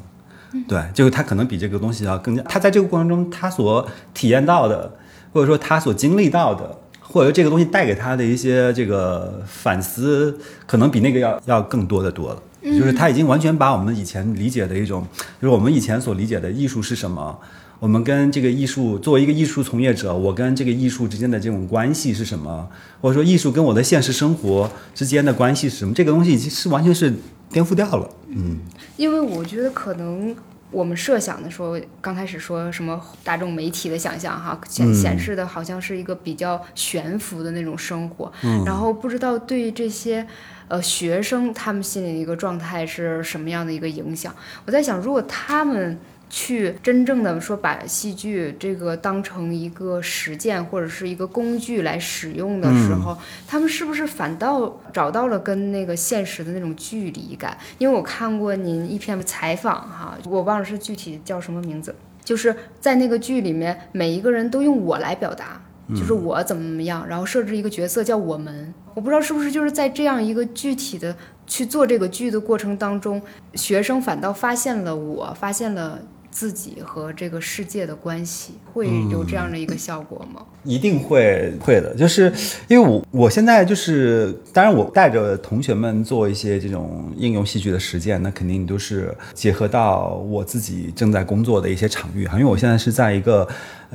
[0.66, 4.97] 对，就是他可能比这个东西要更加，他在这个过程中他所体验到的，
[5.32, 6.80] 或者说他所经历到的。
[7.11, 12.42] 或者这个东西带给他的一些这个反思，可能比那个要要更多的多了。
[12.61, 15.06] 就是他已经完全把我们以前理解的一种，
[15.40, 17.38] 就是我们以前所理解的艺术是什么，
[17.78, 22.68] 我们跟这个艺术作为一个艺术从业者，我跟这个艺术之间的这种关系是什么，
[23.00, 27.14] 或者说艺术跟我的现实生活之间的关系是什么，这个东西已经是完全是
[27.50, 28.11] 颠覆掉了。
[28.28, 28.59] 嗯，
[28.96, 30.36] 因为我觉得可能。
[30.70, 38.32] 我们设想的说，刚开始说什么大众媒体的想象哈，显显示的好像是一个比较悬浮的那种生活，
[38.64, 40.26] 然后不知道对这些
[40.68, 44.34] 呃学生他们心里的一个状态是什么样的一个影响。
[44.66, 45.98] 我在想，如果他们。
[46.30, 53.16] 去真正的说把戏剧这个当成一个实践或者是一个工具来使用的时候，
[53.46, 57.56] 他们是不是反倒找到了跟那个现实的那种距离感？
[57.78, 65.60] 因为我看过您一篇采访哈，我忘了是具体叫什么名字，就是在那个剧里面，每一个人都用我来表达，
[65.90, 68.74] 就是我怎么怎么样，然后设置一个角色叫我们。
[68.94, 71.16] 我不知道是不是就是在这样一个具体的
[71.46, 73.22] 去做这个剧的过程当中，
[73.54, 75.98] 学生反倒发现了我，发现了。
[76.30, 80.42] 自己和这个世界的关系会有这样的一个效果吗？
[80.64, 82.32] 一定会会的，就是
[82.68, 93.48] 因为我我现在就是，当然我带着同学们做一些这种应用戏剧的实践，那肯定都是结合到我自己正在工作的一些场域哈，因为我现在是在一个。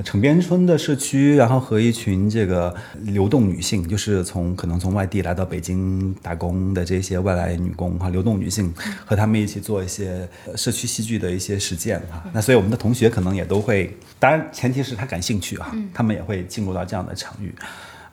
[0.04, 2.74] 城边村的社区，然后和一群这个
[3.04, 8.74] 流动女性，就是从可能从外地来到北京打工的这些外来女工哈，流动女性
[9.06, 12.24] 和他们一起做一些社区戏剧的一些实践哈。
[12.34, 17.54] 那所以我们的同学可能也都会，当然前提是他感兴趣啊，他们也会进入到这样的场域。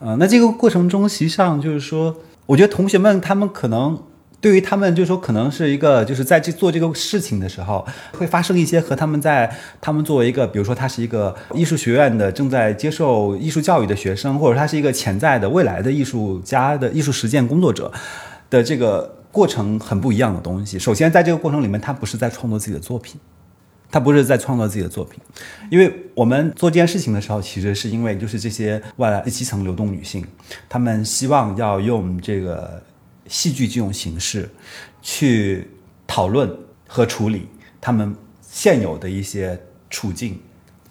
[0.00, 2.14] 呃，那这个过程中，实际上就是说，
[2.44, 3.98] 我觉得同学们他们可能。
[4.40, 17.92] 对于他们，就是说，可能是一个，就是在这做这个事情的时候，会发生一些和他们在他们作为一个，比如说他是一个艺术学院的正在接受艺术教育的学生，或者他是一个潜在的未来的艺术家的艺术实践工作者
[18.48, 20.78] 的这个过程很不一样的东西。
[20.78, 23.20] 首先，在这个过程里面，他不是在创作自己的作品，
[23.90, 25.20] 他不是在创作自己的作品，
[25.70, 30.26] 因为我们做这件事情的时候，其实是因为就是这些外来基层流动女性，
[30.66, 32.82] 她们希望要用这个。
[33.30, 34.50] 戏剧这种形式，
[35.00, 35.70] 去
[36.04, 36.52] 讨论
[36.88, 37.46] 和处理
[37.80, 39.58] 他们现有的一些
[39.88, 40.38] 处境，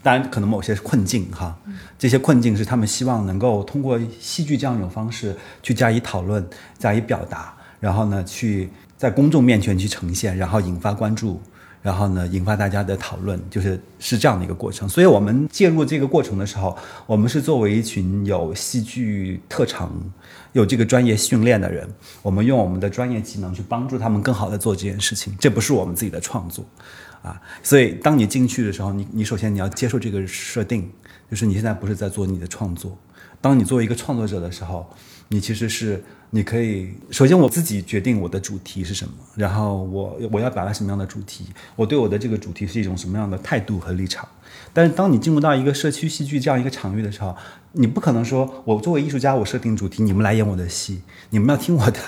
[0.02, 1.60] 当然可能某些困境哈，
[1.98, 11.42] 这些困境是他们希望能够通过戏剧这样一种方式去加以讨论、加以表达，然后呢，去在公众面前去呈现，然后引发关注。
[11.82, 14.88] 然后呢，引发大家的讨论，就是是这样的一个过程。
[14.88, 19.92] 所以，我们介入这个过程的时候，我们是作为一群有戏剧特长、
[20.52, 21.88] 有这个专业训练的人，
[22.22, 25.34] 我们用我们的专业技能去帮助他们更好的做这件事情。
[25.40, 26.66] 这不是我们自己的创作，
[27.22, 30.92] 啊，所以当你进去的时候，你你首先你要接受这个设定，
[31.32, 32.98] 就是你现在不是在做你的创作。
[33.42, 34.86] 当你作为一个创作者的时候，
[35.30, 36.04] 你其实是。
[36.32, 44.30] 你可以首先我自己决定我的主题是什么，然后我我要表达什么样的主题，我对我的这个主题是一种什么样的态度和立场。
[44.72, 47.36] 但是当你进入到一个社区戏剧这样一个场域的时候，
[47.72, 51.02] 你不可能说我作为艺术家，我设定主题，你们来演我的戏，
[51.32, 52.00] 你们要听我的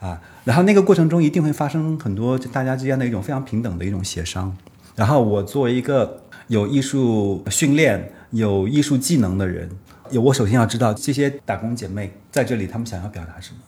[0.00, 0.20] 啊。
[0.42, 4.56] 然后那个过程中一定会发生很多大家之间的一种非常平等的一种协商。
[4.96, 9.70] 然后我作为一个有艺术训练、有艺术技能的人。
[10.10, 13.58] 有我首先要知道这些打工姐妹在这里，她们想要表达什么，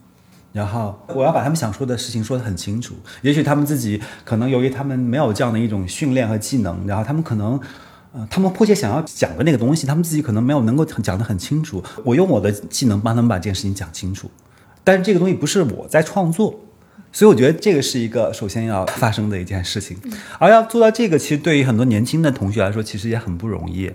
[0.52, 2.94] 然后我要把她们想说的事情说得很清楚。
[3.22, 7.60] 也许她们自己可能由于她们没有这样的一种训练和技能，然后她们可能，
[8.12, 11.82] 呃，他们迫切想要讲的那个东西，他们自己可能没有能够讲得很清楚。
[12.04, 14.30] 我用我的技能帮他们把这件事情讲清楚，
[14.82, 16.58] 但是这个东西不是我在创作。
[17.12, 19.96] 所以我觉得这个是一个首先要发生的一件事情，
[20.38, 23.90] 而要做到这个，其实对于很多年轻的同学来说，其实也很不容易。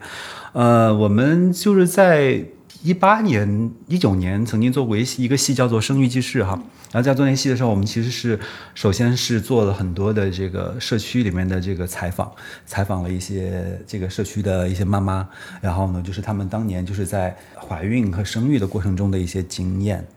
[0.53, 2.43] 呃，我们就是在
[2.83, 6.61] 一八年、一九年曾经做过一一个戏叫做《生育记事》哈，
[6.95, 8.39] 然后在做那戏的时候，我们其实是
[8.73, 12.31] 首先是做了很多的这个社区里面的这个采访，
[12.65, 15.27] 采访了一些这个社区的一些妈妈，
[15.59, 20.07] 然后呢，就是他们当年就是在怀孕和生育的过程中的一些经验。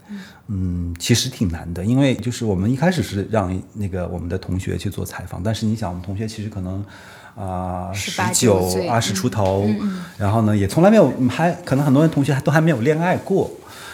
[0.47, 6.83] 嗯，其实挺难的，因为就是我们一开始是让那个我们的同学去做采访，但是你想，我们同学其实可能
[7.35, 9.68] 啊十九、二十出头，
[10.16, 13.51] 然后呢也从来没有，还可能很多人同学还都还没有恋爱过，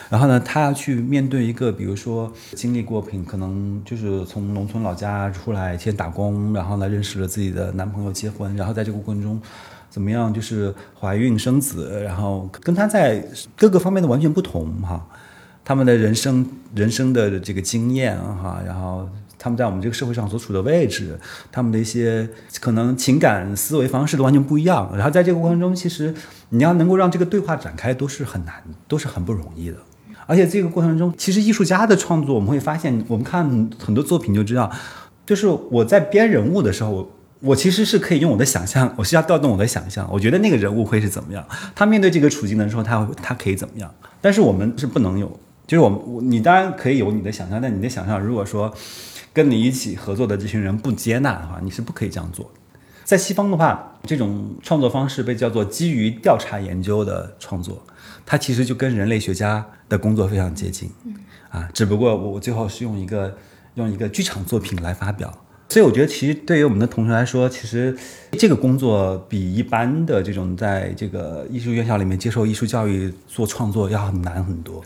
[0.09, 9.41] 然后呢她要去面对一个，比如说经历过品，可能就是从农村老家出来先打工，然后呢认识了自己的男朋友结婚，然后在这个过程中
[9.91, 13.25] 怎么样，就是怀孕生子，然后跟她在
[13.57, 15.07] 各个方面的完全不同哈。
[15.67, 19.09] 他们的人生人生的这个经验哈，然后
[19.45, 21.21] 他们在我们这个社会上所处的位置，
[21.53, 22.27] 他们的一些
[22.61, 24.91] 可能情感思维方式都完全不一样。
[24.95, 26.15] 然后在这个过程中，其实
[26.49, 28.55] 你要能够让这个对话展开，都是很难，
[28.89, 29.77] 都是很不容易的。
[30.27, 33.47] 而且这个过程中，其实艺术家的创作，我们会发现，我们看
[33.79, 34.73] 很多作品就知道，
[35.27, 43.95] 就是我在编人物的时候，我其实是可以用我的想象，我需要调动我的想象，我觉得那个人物会是怎么样，他面对这个处境的时候，他他可以怎么样。
[44.23, 45.39] 但是我们是不能有。
[45.67, 48.71] 就是我我你当然可以有你的想象，但你的想象如果说
[49.35, 52.51] 跟你一起合作的这群人不接纳的话，你是不可以这样做。
[53.03, 57.85] 在西方的话，这种创作方式被叫做基于调查研究的创作，
[58.25, 60.89] 它其实就跟人类学家的工作非常接近，
[61.51, 63.37] 啊，只不过我最后是用一个
[63.75, 65.31] 用一个剧场作品来发表。
[65.69, 67.97] 所以我觉得，其实对于我们的同学来说，其实
[68.39, 74.83] 这个工作比一般的这种在这个艺术院校里面接受艺术教育做创作要难很多。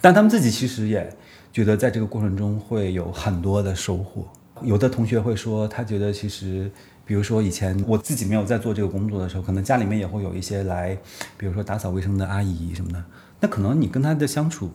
[0.00, 1.16] 但他们自己其实也
[1.54, 4.26] 觉得，在这个过程中会有很多的收获。
[4.62, 6.68] 有的同学会说，他觉得其实，
[7.06, 10.98] 比如说以前我自己没有在做这个工作的时候，可能家里面也会有一些来，
[11.38, 13.04] 比如说打扫卫生的阿姨什么的，
[13.38, 14.68] 那可能你跟他的相处。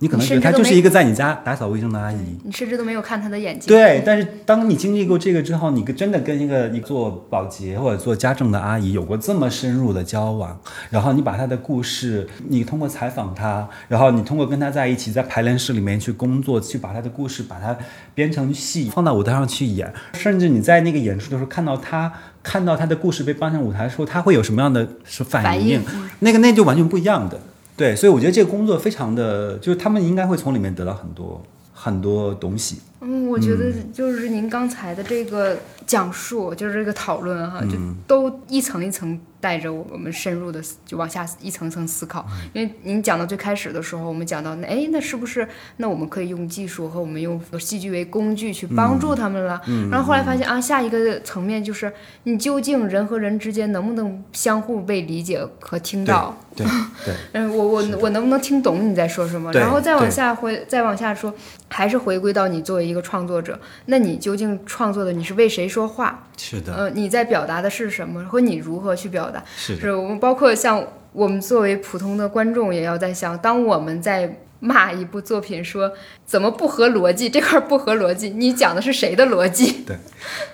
[0.00, 3.68] 你可能觉得她就是一个在你家打扫卫生的阿姨，你甚至都没有看她的眼睛。
[3.68, 10.58] 对，但是当你经历过这个之后，你真的跟一个你做保洁或者做家政的阿姨有过这么深入的交往，
[10.90, 17.76] 然后你把她的故事，你通过采访她，然后你通过跟她在一起在排练室里面去工作，去把她的故事把它
[18.14, 25.82] 编成戏，放到舞台上去演，甚至你在那个演出的时候看到她，看到她的故事被搬上舞台的时候，她会有什么样的反应？
[26.20, 27.38] 那个那就完全不一样的。
[27.76, 32.78] 对，所以我觉得这个工作非常的，就是他们应该会从里面得到很多很多东西。
[33.00, 35.56] 嗯，我觉得就是您刚才的这个
[35.86, 39.18] 讲述，就是这个讨论哈，就都一层一层。
[39.44, 49.60] 带着我们深入的就往下一层层思考，因为您讲到最开始的时候，我们讲到那哎，那是不是那我们可以用技术和我们用戏剧为工具去帮助他们了？
[49.90, 51.92] 然后后来发现啊，下一个层面就是
[52.22, 56.34] 你究竟人和人之间能不能相互被理解和听到？
[56.56, 56.64] 对
[57.04, 59.52] 对， 嗯，我我我能不能听懂你在说什么？
[59.52, 61.34] 然后再往下回再往下说，
[61.68, 66.28] 还是回归到你作为一个创作者，那你究竟创作的你是为谁说话？
[66.36, 68.24] 是的，呃，你在表达的是什么？
[68.24, 69.33] 和你如何去表达？
[69.56, 74.40] 是，是我们包括像我们作为普通的观众，也要在想，当我们在。
[74.60, 75.92] 骂一部作品说
[76.24, 77.28] 怎么不合逻辑？
[77.28, 79.84] 这块不合逻辑，你讲的是谁的逻辑？
[79.86, 79.94] 对，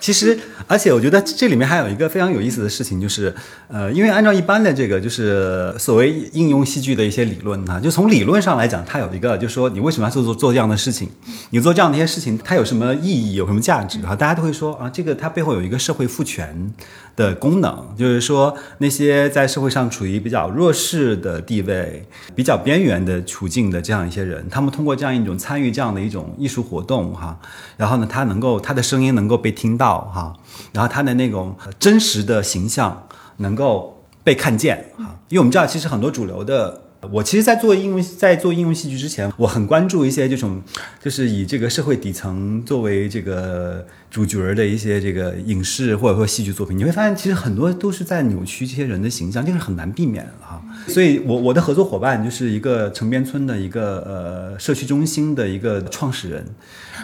[0.01, 3.33] 其实而且我觉得这里面还有一个非常有意思的事情，就是
[3.69, 11.07] 呃，因为按照一般的这个就是所谓应用戏剧的一些理论呢，就从理论上来讲，它有一个就是说你为什么要做做做这样的事情？
[11.51, 13.35] 你做这样的一些事情，它有什么意义？
[13.35, 13.97] 有什么价值？
[14.05, 14.13] 啊？
[14.13, 16.73] 大家都会说啊，这个它背后有一个社会赋权
[17.15, 22.05] 的功能，就是说那些在社会上处于比较弱势的地位、
[22.35, 24.07] 比较边缘的处境的这样。
[24.07, 27.39] 一些人，他们通过这样一种参与这样的一种艺术活动，哈，
[27.77, 30.33] 然后呢，他能够他的声音能够被听到，哈，
[30.73, 33.07] 然后他的那种真实的形象
[33.37, 36.81] 能够被看见，哈，因为我们知道，其实很多主流的。
[37.09, 40.61] 我其实，在做应用，在做应用戏剧之前，我很关注一些这种，
[41.01, 46.77] 就是以这个社会底层作为这个主角的一些这个影视或者说戏剧作品。
[46.77, 50.61] 你会发现，其实很多都是在扭曲这些人的形象，这个很难避免哈。
[50.87, 56.45] 所以，我我的合作伙伴就是一个城边村的一个呃社区中心的一个创始人，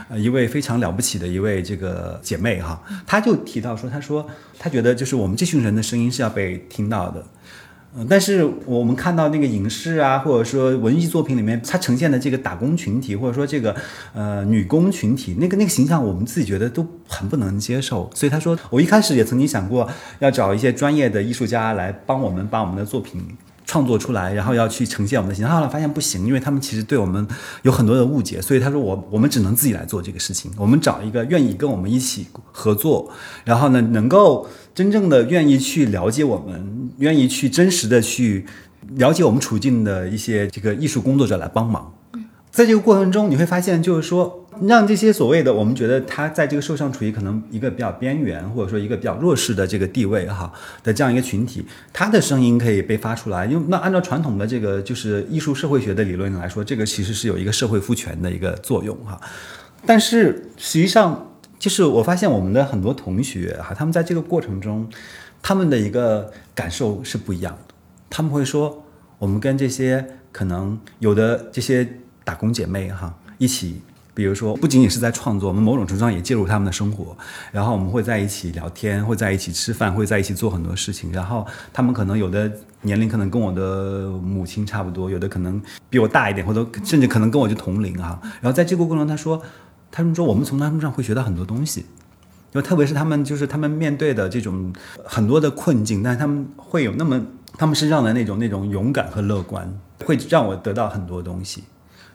[0.10, 4.28] 呃，一位非常了不起的一位这个姐妹哈，她就提到说，她说
[4.60, 7.26] 她觉得就是我们这群人的声音是要被听到的。
[8.00, 13.76] 嗯，但是我们看到那个影视啊，或者说文艺作品里面，它呈现的这个打工群体，或者说这个
[14.14, 18.08] 呃女工群体，那个那个形象，我们自己觉得都很不能接受。
[18.14, 19.89] 所以他说，我一开始也曾经想过
[20.20, 23.20] 要找一些专业的艺术家来帮我们把我们的作品
[23.66, 25.56] 创作出来，然后要去呈现我们的形象。
[25.56, 27.28] 后来发现不行，因为他们其实对我们
[27.64, 28.39] 有很多的误解。
[28.39, 30.52] 所以他说，我我们只能自己来做这个事情。
[30.56, 33.10] 我们找一个愿意跟我们一起合作，
[33.43, 38.45] 然后呢，能够真正的愿意去了解我们，愿意去真实的去
[38.89, 41.91] 了解我们处境的一些这个艺术工作者来帮忙。
[42.51, 50.53] 在这个过程中，你会发现，就是说，让这些所谓的我们觉得他在这个社会上处于可能一个比较边缘，或者说一个比较弱势的这个地位哈
[50.84, 53.47] 的这样一个群体，他的声音可以被发出来。
[53.47, 59.19] 因为那按照传统的这个就是艺术社会学的理论来说，这个其实是有一个社会赋权的一个作用哈。
[59.88, 61.26] 但是实际上，
[61.60, 64.88] 就是我发现我们的很多同学哈，他们在这个过程中，
[65.41, 67.74] 他们的一个感受是不一样的。
[68.10, 68.84] 他们会说，
[69.20, 71.88] 我们跟这些可能有的这些
[72.24, 73.82] 打工姐妹哈一起，
[74.14, 77.16] 比如说不仅仅是在创作，我们某种程度上也介入他们的生活，
[77.51, 81.12] 然后我们会在一起聊天，会在一起吃饭，会在一起做很多事情。
[81.12, 82.51] 然后他们可能有的
[82.82, 88.20] 年龄可能跟我的母亲差不多，有的可能比我大一点，或者甚至可能跟我就同龄哈。
[88.41, 89.41] 然后在这个过程中，他说，
[89.92, 91.86] 他们说我们从他们身上会学到很多东西。
[92.50, 94.74] 就特别是他们，就是他们面对的这种
[95.04, 97.22] 很多的困境，但是他们会有那么
[97.58, 99.72] 他们身上的那种那种勇敢和乐观，
[100.06, 101.66] 会让我得到很多东西。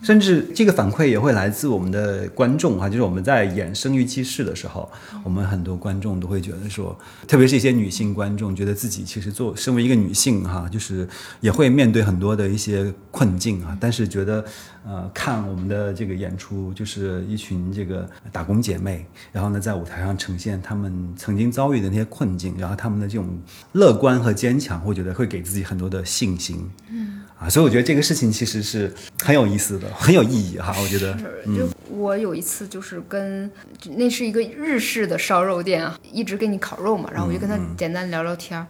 [0.03, 4.91] 甚至这个反馈也会来自我们的观众哈，就是我们在演《生育记事》的时候，
[5.23, 6.99] 我们很多观众都会觉得说，
[7.29, 11.09] 特别是一些女性观众，觉得自己其实做身为一个女性哈，就是
[11.41, 14.45] 也会面对很多的一些困境啊，但是觉得
[14.85, 23.29] 呃看我们的这个演出，就是一群这个打工姐妹，然后呢在舞台上呈现她们曾经遭遇的那些困境，然后她们的这种
[23.73, 26.69] 乐观和坚强，会觉得会给自己很多的信心。
[26.91, 27.21] 嗯。
[27.43, 28.93] 啊，所以我觉得这个事情其实是
[29.25, 30.73] 很有意思的，很有意义哈。
[30.81, 31.13] 我觉得，
[31.57, 33.51] 就我有一次就是跟
[33.97, 38.65] 那是一个日式的烧肉店啊，一直给你烤肉嘛，然后我就跟他简单聊聊天儿，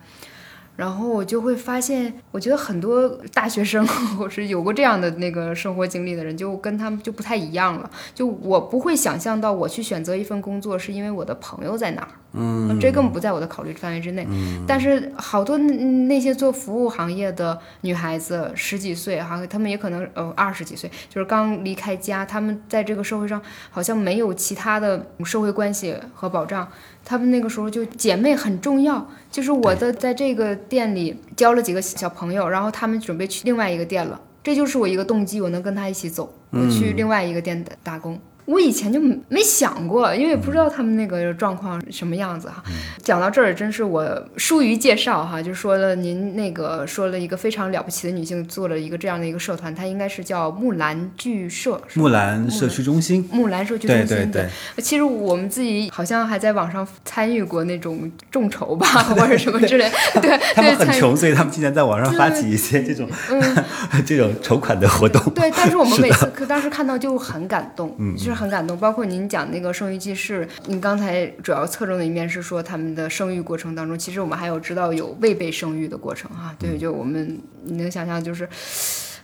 [0.76, 7.90] 然后我就会发现，我觉得很多大学生 或是有过这样的那个生活经历的人，就跟他们就不太一样了。
[8.14, 12.08] 就我不会想象到我去选择一份工作是因为我的朋友在哪儿。
[12.34, 14.26] 嗯，这根本不在我的考虑范围之内。
[14.30, 15.74] 嗯，但是好多那
[16.06, 26.66] 那些做服务行业的女孩子，十几岁哈，她们也可能呃二十几岁，就是刚离开家，她们在这个社会上好像没有其他的社会关系和保障，
[27.04, 29.06] 她们那个时候就姐妹很重要。
[29.30, 38.18] 就是我的在这个店里交了几个小朋友，然后她们准备去另外一个店了，这就是我一个动机，我能跟她一起走，我去另外一个店打打工。
[38.44, 42.62] 我以前就没想过，因为不知道他们那个状况什么样子哈。
[43.02, 44.04] 讲到这儿，真是我
[44.36, 54.06] 疏于介绍哈，就说了您那个说了一个非常了不起的女性做了一个这样的一个社团，它应该是叫木兰剧社，木兰社区中心，木兰社区中心。
[54.06, 54.48] 对对对。
[54.82, 59.88] 其实我们自己好像还在网上参与过那种众筹吧， 或者什么之类。
[60.20, 63.08] 对， 他们很穷，所以他们经常在网上发起一些这种
[64.04, 65.22] 这种筹款的活动。
[65.34, 68.42] 对，但是我们每次当时看到就很感动，嗯，就是。
[68.42, 76.52] 很感动，包括您讲那个生育记事，您刚才主要侧重的一面是说他们的生育过程当中，其实我们还有知道有未被生育的过程啊。
[76.58, 78.48] 对，就我们你能想象就是。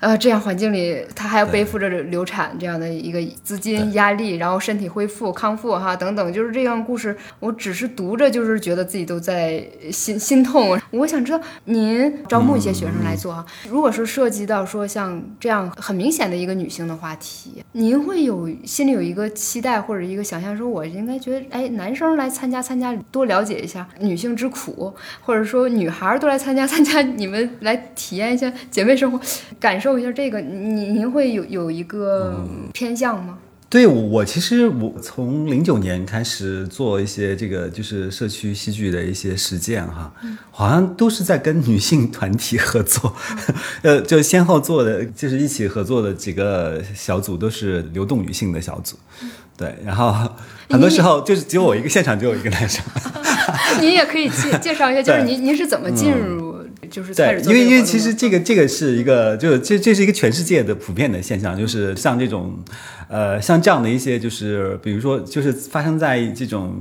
[0.01, 7.17] 呃，这样环境里，她还要背负着流产这样的一个资金压力，然后身体恢复康复哈等等，就是这样故事。
[7.41, 10.79] 我只是读着，就是觉得自己都在心心痛。
[10.93, 29.21] 我想知道您招募一些学生来做哈，如果是涉及到说像这样很明显的一个女性的话题，您会有心里有一个期待或者一个想象，说我应该觉得，哎，男生来参加参加，多了解一下女性之苦，或者说女孩都来参加参加，你们来体验一下姐妹生活，
[29.59, 29.88] 感受。
[29.89, 33.39] 说一下这个，您您会有有一个偏向吗？
[33.71, 40.13] 对我其实我从零九年开始做一些这个就是社区戏剧的一些实践哈，
[40.51, 43.15] 好像都是在跟女性团体合作，
[43.81, 48.97] 呃，就先后做的就是一起合作的几个小组都是流动女性的小组，
[49.57, 50.15] 对，然后
[50.69, 52.85] 很多时候就是只有我一个现场，只有一个男生。
[53.81, 56.48] 您也可以介介绍一下，就是您您是怎么进入？
[56.91, 62.57] 就是在，因为因为其实这个这个是一个，就这这是一个全世界的普遍的现象，就是像这种，
[63.09, 66.75] 呃，像这样的一些，就是比如说，就是发生在这种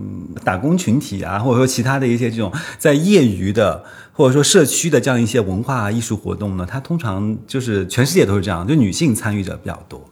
[0.44, 3.84] 打工群体啊，或者说其他的一些这种在业余的
[4.14, 10.08] 或者说社区的这样一些文化艺术活动呢，它通常就是全世界都是这样，就女性参与者比较多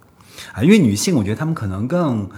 [0.54, 2.30] 啊，因为女性我觉得她们可能更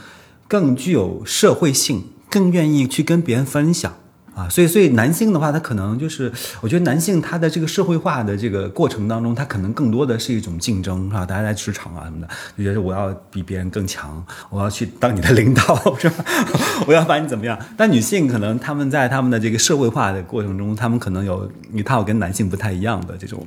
[0.48, 3.98] 更具有社会性，更愿意去跟别人分享。
[4.38, 6.32] 啊，所以所以男性的话，他可能就是，
[6.62, 11.26] 我觉得男性他的这个社会化的这个过程当中，他可能更多的是一种竞争，是吧？
[11.26, 16.24] 大家在职场啊什么的，就觉得我要比别人更强，我要去当你的领导，是吧？
[16.86, 17.58] 我要把你怎么样？
[17.76, 23.44] 但女性可能他们在他们的这个社会化的过程中，他们可能有一套跟男性不太一样的这种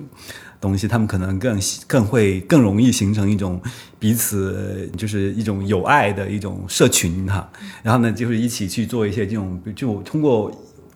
[0.61, 3.63] 东西，他们可能更更会更容易形成一种
[4.01, 7.49] 彼此就是一种友爱的一种社群哈。
[7.85, 10.51] 然后呢，就是一起去做一些这种，就通过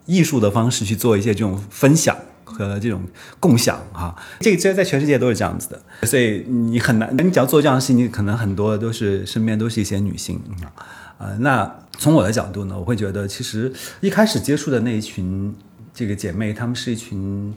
[0.07, 2.17] 艺术的方式去做一些这种分享。
[2.47, 3.03] 和这种
[3.41, 10.71] 共享哈，这个其实在全世界都是这样子的，所以你很难，你只要做这样的事情，你可能很多都是身边都是一些女性啊，
[11.19, 15.53] 呃，那从我的角度呢，我会觉得其实一开始接触的那一群
[15.93, 17.53] 这个姐妹，她们是一群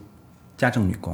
[0.58, 1.14] 家政女工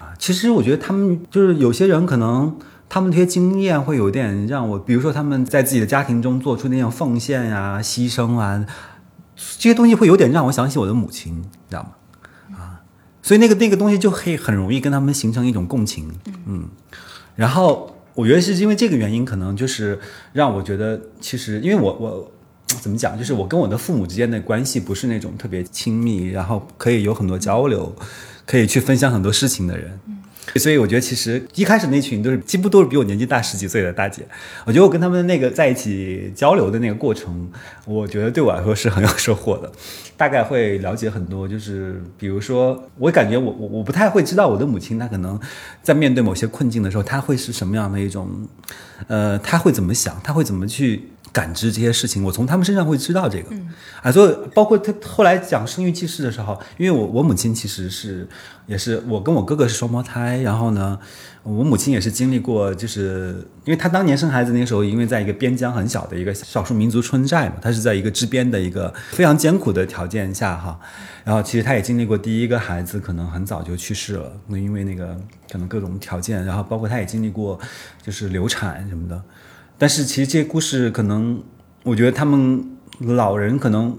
[0.00, 2.58] 啊，其实我觉得她们就是有些人可能。
[2.88, 8.62] 她们这些经验会有点让我，比如说她们在自己的家庭中做出那种奉献呀、牺牲啊，
[9.58, 12.56] 这些东西会有点让我想起我的母亲，你知道吗？
[12.58, 12.80] 啊，
[13.22, 16.12] 所以那个那个东西就可以很容易跟他们形成一种共情，
[16.46, 16.68] 嗯，
[17.36, 19.98] 然后我觉得是因为这个原因，可能就是
[20.32, 22.32] 让我觉得，其实因为我我
[22.66, 27.94] 怎么讲，就是我跟我的父母之间的关系不是那种特别亲密，然后可以有很多交流，
[28.46, 30.00] 可以去分享很多事情的人。
[30.56, 34.22] 所以我觉得，其实一开始那群都是几乎都是比我年纪大十几岁的大姐。
[34.64, 37.48] 我觉得我跟他们那个在一起交流的那个过程，
[37.86, 39.70] 我觉得对我来说是很有收获的。
[40.16, 45.38] 大概会了解很多，就是比如说，我感觉我我我不太会知道我的母亲，她可能
[45.82, 48.28] 在面对某些困境的时候，她会是什么样的一种，
[49.06, 51.08] 呃，她会怎么想，她会怎么去。
[51.32, 53.56] 感知这些事情，我从他们身上会知道这个，
[54.02, 58.28] 啊，所以包括他后来讲生育记事的时候，因为我我母亲其实是
[58.66, 60.98] 也是我跟我哥哥是双胞胎，然后呢，
[61.42, 70.78] 我母亲也是经历过，就是因为她当年生孩子那个时候，因为在一个边疆很小的一个少数民族村寨嘛，她是在一个支边的一个非常艰苦的条件下哈，
[71.24, 75.18] 然后其实她也经历过第一个孩子可能很早就去世了，那因为那个
[75.50, 77.58] 可能各种条件，然后包括她也经历过
[78.02, 79.22] 就是流产什么的。
[79.82, 81.42] 但是其实这些故事可能，
[81.82, 82.64] 我觉得他们
[83.00, 83.98] 老人可能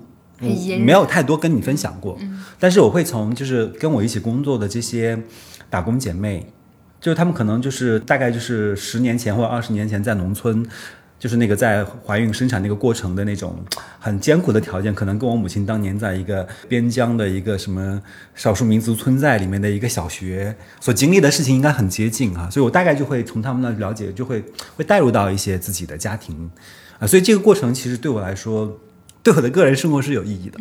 [0.79, 2.17] 没有太多跟你分享过。
[2.57, 5.21] 但是我会从就是跟我一起工作的这些
[5.69, 6.53] 打工姐妹，
[7.01, 10.65] 就是他们可能就是大概就是十年前或者二十年前在农村，
[11.23, 13.55] 就是那个在怀孕生产那个过程的那种
[13.97, 18.01] 很艰苦的条件，可能跟我母亲当年在一个边疆的一个什么
[18.35, 24.43] 少数民族村寨里面的一个小学所经历的事情应该很接近啊，所以我大概就会从他们那了解，就会
[24.75, 26.51] 会带入到一些自己的家庭
[26.99, 28.77] 啊，所以这个过程其实对我来说。
[29.23, 30.59] 对我的个人生活是有意义的，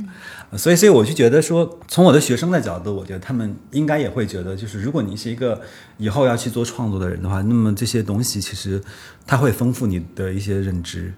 [0.57, 5.61] 所以，所以我就觉得说，从我的学生的角度，我觉得他们应该也会觉得，就是如果你是一个
[5.97, 8.83] 以后要去做创作的人的话，那么这些东西其实
[9.27, 11.13] 它会丰富你的一些认知。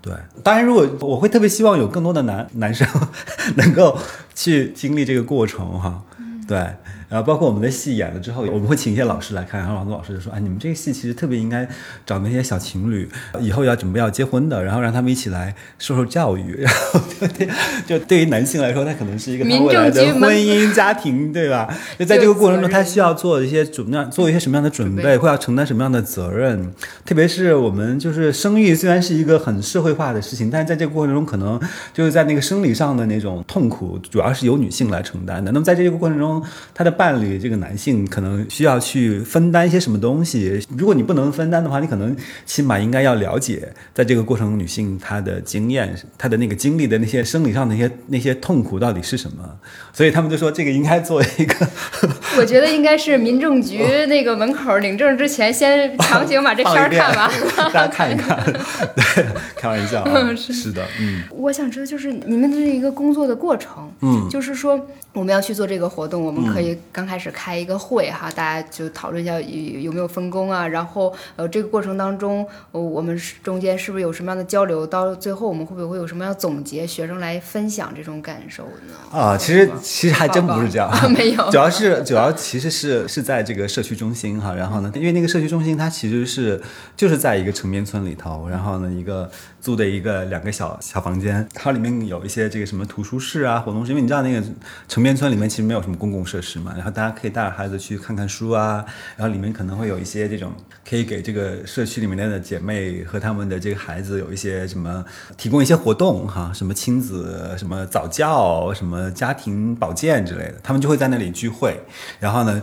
[0.00, 0.12] 对，
[0.42, 2.88] 当然，如果我会特别希望有更多的男男生
[3.56, 3.96] 能够
[4.34, 6.02] 去经历这个过程哈，
[6.48, 6.74] 对。
[7.12, 11.68] 然后包括我们的戏演了之后，我们会请一些老师来看，然后很多老师就说：“哎，你们这个戏其实特别应该
[12.06, 13.06] 找那些小情侣，
[13.38, 16.56] 以后要准备要结婚的，然后让他们一起来受受教育。
[16.64, 17.48] ”然后就对，
[17.86, 21.68] 就对于男性来说，他可能是一个他未来的婚姻家庭，对吧？
[21.98, 26.72] 就在这个过程中，他需要做一些准备，做一些什么样的准备，会要承担什么样的责任。
[27.04, 31.60] 特别是我们就是生育，虽然是一个很社会化的事情，但是在这个过程中，可能
[31.92, 35.52] 就是在那个生理上的那种痛苦，主要是由女性来承担的。
[35.52, 36.42] 那么在这个过程中，
[36.72, 40.64] 他的伴侣这个男性可能需要去分担一些什么东西？
[40.78, 49.58] 如果你不能分担的话，你可能起码应该要了解，在这个过程中女性她的经验、她的那个经历的那些生理上的那些那些痛苦到底是什么？
[49.92, 51.68] 所以他们就说这个应该做一个。
[52.38, 58.40] 我觉得应该是民政局那个门口领证之前，先强行把这片儿看完， 大家看一看。
[58.94, 59.26] 对，
[59.56, 60.04] 开玩笑，
[60.36, 61.24] 是的，嗯。
[61.30, 64.80] 我想知道，就是你们的这一个工作的过程，嗯，就是说
[65.12, 67.32] 我们要去做这个活动，我们可以刚开始。
[67.34, 74.86] 开一个会哈，大家就讨论一下有有没有分工啊，然后呃这个过程当中，我们中间是不是有什么样的交流？
[74.86, 76.86] 到最后我们会不会有什么样总结？
[76.86, 79.18] 学生来分享这种感受呢？
[79.18, 86.60] 啊，其实其实还真不是这样， 没有， 主要是主要其实是是在这个社区中心哈，然后呢，因为那个社区中心它其实是
[86.96, 89.30] 就是在一个城边村里头，然后呢一个
[89.60, 94.42] 租的一个两个小小房间，它里面有一些这个什么图书室啊、活动室，因为你知道那个
[94.88, 97.12] 城边村里面其实没有什么公共设施嘛，然后大家。
[97.12, 98.84] 可以带着孩子去看看书啊，
[99.16, 100.50] 然后里面可能会有一些这种
[100.88, 105.04] 可以给这个社区里面的姐妹和他们的这个孩子有一些什么
[105.36, 111.78] 提供一些活动哈，什么亲子、什么早教、什么家庭保健之类的，他们就会在那里聚会。
[112.18, 112.60] 然后呢，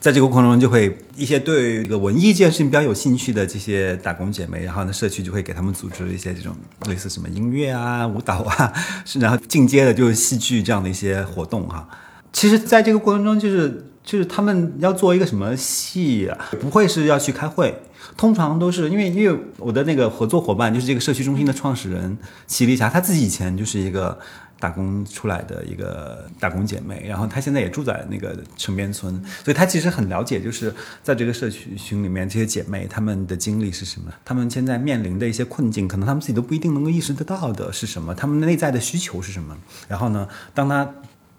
[0.00, 6.56] 在这个过程中，就会一些对这个文艺这件事情比较有兴趣的这些打工姐妹，然后呢，社区就会给他们组织一些这种
[6.88, 8.72] 类似什么音乐啊、舞蹈啊，
[9.04, 11.86] 是然后进阶的就是戏剧这样的一些活动哈。
[12.32, 17.82] 其实，在这个过程中，就是就是他们要做一个什么戏啊，不会是要去开会，
[18.16, 22.16] 通常都是因为因为我的那个合作伙伴就是这个社区中心的创始人
[22.46, 24.18] 齐丽霞，她自己以前就是一个。
[24.60, 29.10] 打工出来的一个打工姐妹，然后她现在也住在那个城边村，
[29.42, 30.70] 所以她其实很了解，就是
[31.02, 39.56] 在这个社区群里面这些姐妹她们的经历是什么，她们现在面临的一些困境，可能她们自己都不一定能够意识得到的是什么，她们内在的需求是什么。
[39.88, 40.86] 然后呢，当她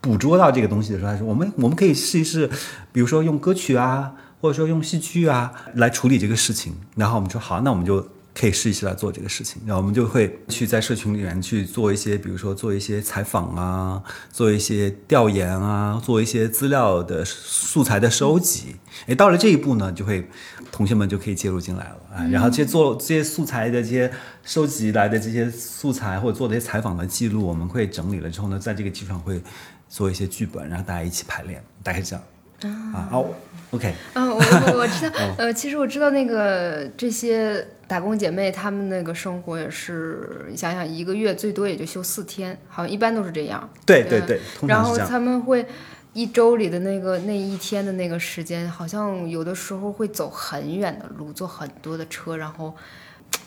[0.01, 2.49] 捕捉到这个东西的时候，他说：“我们我们可以试一试，
[2.91, 18.77] 比如说用歌曲啊，或者说用戏剧啊来处理这个事情。”然后我们说：“好，那我们就。”可以试一试来做这个事情，然后我们就会去在社群里面去做一些，比如说做一些采访啊，做一些调研啊，做一些资料的素材的收集。
[19.07, 20.25] 诶，到了这一步呢，就会
[20.71, 22.23] 同学们就可以介入进来了啊。
[22.31, 24.09] 然后这些做这些素材的这些
[24.45, 29.41] 收集来的这些素材或者做这些采访的记录，我们会整理了之后呢，在这个基础上会
[29.91, 32.23] 做一些剧本，然后大家一起排练，大概这样。
[32.93, 33.27] 啊好
[33.71, 33.93] ，OK。
[34.13, 43.69] 嗯，我我我知道， 呃，其实我知道那个这些打工姐妹，她们那个生活也是，你想想，一个月最多也就休四天，好像一般都是这样。
[43.85, 45.65] 对对对，然后他们会
[46.13, 52.73] 一周里的那个那一天的那个时间，好像有的时候会走很远的路，坐很多的车，然后。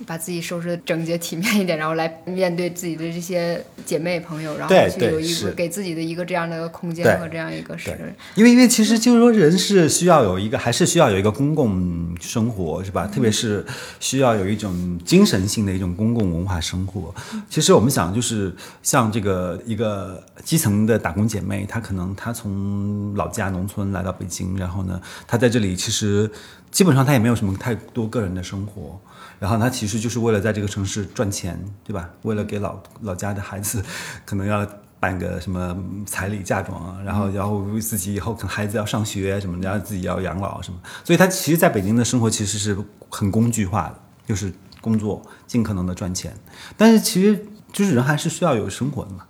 [0.07, 7.91] 把自己收拾的整洁体面一点，然后来面对自己的这些姐妹朋友，然后去有一个给自己的一个这样的空间和这样一个是。
[8.35, 13.07] 因为因为其实就是说，人是需要有一个，还是需要有一个公共生活，是吧？
[13.07, 13.65] 特别是
[14.01, 17.15] 需要有一种精神性的一种公共文化生活。
[17.49, 26.31] 其实我们想，就是像这个一个基层的打工姐妹，她可能她从老家农村来到北京，然后呢，她在这里其实
[26.71, 29.01] 基本上她也没有什么太多个人的生活。
[29.45, 32.09] 然后他其实就是为了在这个城市赚钱，对吧？
[32.23, 33.85] 为了给老老家的孩子，
[34.25, 34.67] 可能要
[34.99, 35.77] 办个什么
[36.07, 40.81] 彩礼嫁妆啊，然后然后自己以后可能孩子要上学什么，然后自己要养老什么。
[41.05, 42.75] 所以他其实在北京的生活其实是
[43.11, 43.95] 很工具化的，
[44.27, 46.35] 就是工作尽可能的赚钱。
[46.79, 49.27] 但是其实就是人还是需要有生活的嘛。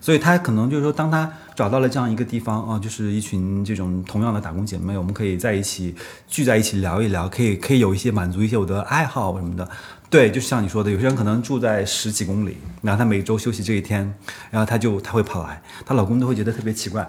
[0.00, 5.94] 所以他可能就是说，当他找到了这样一个地方啊，就是一群这种同样的打工姐妹，我们可以在一起
[6.26, 9.68] 聚在一起聊一聊，可以可以有一些满足一些我的爱好什么的。
[10.10, 14.14] 对，就像你说的，有些人可能住在十几公里，然后她每周休息这一天，
[14.50, 17.06] 然后她就她会跑来，她老公都会觉得特别奇怪。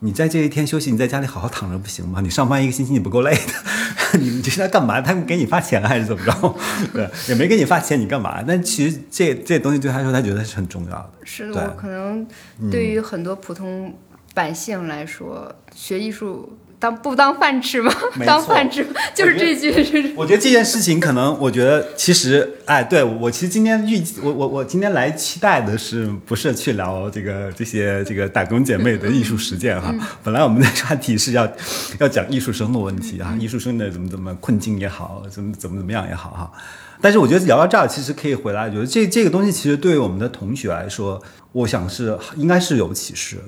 [0.00, 2.20] 你在这一天休息，你在家里好好躺着不行吗？
[2.20, 4.18] 你上班一个星期你不够累的？
[4.20, 5.00] 你这是在干嘛？
[5.00, 6.54] 他们给你发钱还是怎么着？
[6.92, 8.42] 对，也没给你发钱，你干嘛？
[8.46, 11.10] 但其实这这东西对他说，他觉得是很重要的。
[11.24, 12.26] 是的，可能
[12.70, 13.94] 对于很多普通
[14.34, 16.58] 百姓来说，学艺术。
[16.78, 17.90] 当不当饭吃吗？
[18.26, 20.12] 当饭吃就是这句。
[20.14, 29.94] 我觉得这件事情可能，我觉得其实，哎，对我其实今天预，我我我今天来期待的是不是去聊这个这些这个打工姐妹的艺术实践哈？
[30.22, 31.50] 本来我们的话题是要
[31.98, 36.52] 要讲艺术生的问题啊，艺术生的怎么怎么困境也好，怎么怎么怎么样也好哈。
[37.00, 41.22] 但是我觉得聊到这儿，其实可以回来，觉得这这个东西其实对于我们的同学来说，
[41.52, 43.42] 我想是应该是有启示的。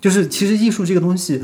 [0.00, 1.40] 就是其实艺术这个东西。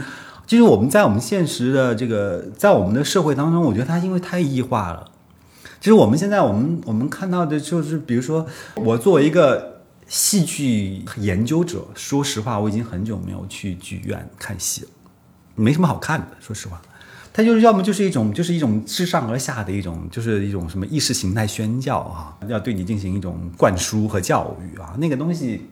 [0.49, 5.11] 就是我们在我们现实的这个，在我们的社会当中，我觉得它因为太异化了。
[5.79, 8.47] 其实我们现在我们我们看到的就是，比如说
[8.77, 14.89] 我作为一个戏剧研究者，说实话，我已经很久没有去剧院看戏了，
[15.55, 16.29] 没什么好看的。
[16.41, 16.81] 说实话，
[17.31, 25.67] 它就是要么就是一种就是一种自上而下的一种，就是一种什么意识形态宣教啊，要对你进行一种灌输和教育啊，那个东西。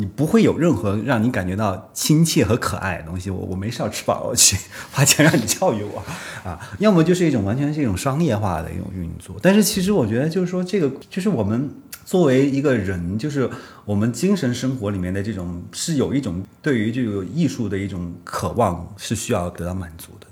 [0.00, 3.28] 你不会有任何让你感觉到亲切和可爱的东西。
[3.28, 4.56] 我我没事吃饱了去
[4.90, 6.02] 花钱让你教育我
[6.42, 9.36] 啊，要么就是一种完全是一种商业化的一种运作。
[9.42, 11.70] 但是其实我觉得就是说，这个就是我们
[12.06, 13.48] 作为一个人，就是
[13.84, 20.26] 我们精神生活里面的这种是有一种对于这个艺术的一种渴望，是需要得到满足的。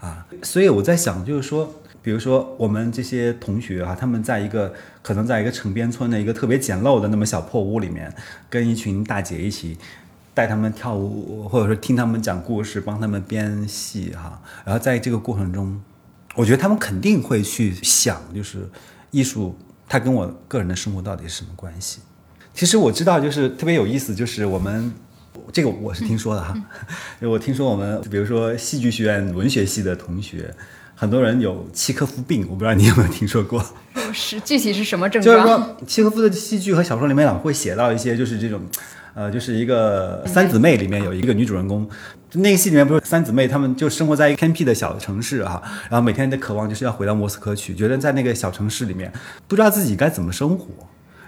[0.00, 1.72] 啊，所以我在想，就是说。
[2.00, 4.72] 比如说，我们这些同学啊，他们在一个
[5.02, 8.10] 可能在一个城边村的一个特别简陋的那么小破屋里面，
[8.48, 9.76] 跟一群大姐一起
[10.32, 14.40] 带他们跳舞，或者说听他们讲故事，帮他们编戏哈。
[14.64, 15.82] 然后在这个过程中，
[16.36, 18.70] 我觉得他们肯定会去想，就是
[19.10, 22.00] 艺术它跟我个人的生活到底是什么关系。
[22.54, 24.92] 其实我知道，就是特别有意思，就是我们
[25.52, 26.54] 这个我是听说的哈，
[27.20, 30.54] 我听说我们比如说戏剧学院文学系的同学。
[31.00, 33.64] 很多人有契诃夫病，我不知道你有没有听说过。
[34.12, 35.36] 是具体是什么症状？
[35.36, 38.60] 就是说，契诃夫的戏剧和小说里面老会写到一些，就是这种，
[39.14, 41.88] 呃，就是一个三姊妹里面有一个女主人公，
[42.32, 49.12] 那个戏里面不是三姊妹，她们就生活在一个偏僻的小城市哈，然后每天的渴望就是要回到莫斯科去，觉得在那个小城市里面
[49.46, 50.66] 不知道自己该怎么生活。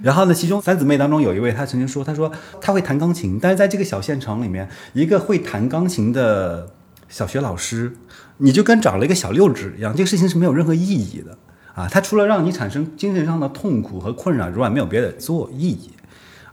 [0.03, 6.69] 然后呢，其中三姊妹当中有一位，她曾经说，她说她会弹钢琴，但是在这个小县城里面，一个会弹钢琴的
[7.09, 7.95] 小学老师，
[8.43, 11.37] 你就跟找了一个小六指一样，这个事情是没有任何意义的
[11.75, 11.87] 啊！
[11.91, 15.91] 它除了让你产生精神上的痛苦和困扰之外，没有别的做意义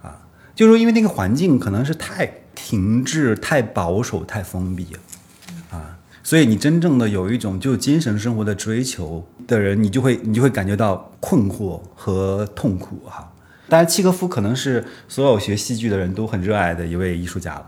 [0.01, 0.27] 啊！
[0.53, 4.99] 就是说，因为那个环境可能是太停滞、太保守、太封闭了
[5.71, 13.33] 啊，所以你真正的有一种就精神生活的追求的人，你就会你就会感觉到困惑和痛苦哈。
[13.69, 17.65] 当然，契诃夫可能是所有学戏剧的人都很热爱的一位艺术家了。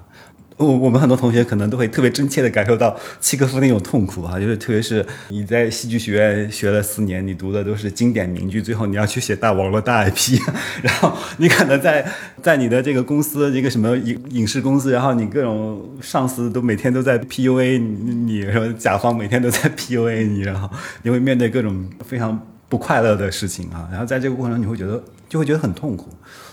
[0.60, 10.38] 我我们很多同学可能都会特别真切地感受到契诃夫那种痛苦哈，就是特别是你在戏剧学院学了四年，你读的都是经典名句，最后你要去写大网络大 IP，
[10.84, 12.06] 然后你可能在
[12.44, 20.70] 在你的这个公司一个什么影影视公司，然后你各种上司都每天都在 PUA 你，你什么甲方每天都在 PUA 你，然后
[21.04, 22.38] 你会面对各种非常
[22.68, 26.10] 不快乐的事情啊，然后在这个过程中你会觉得就会觉得很痛苦。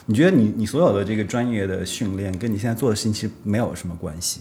[0.08, 4.40] 你觉得你你所有的这个专业的训练跟你现在做的事情其实没有什么关系，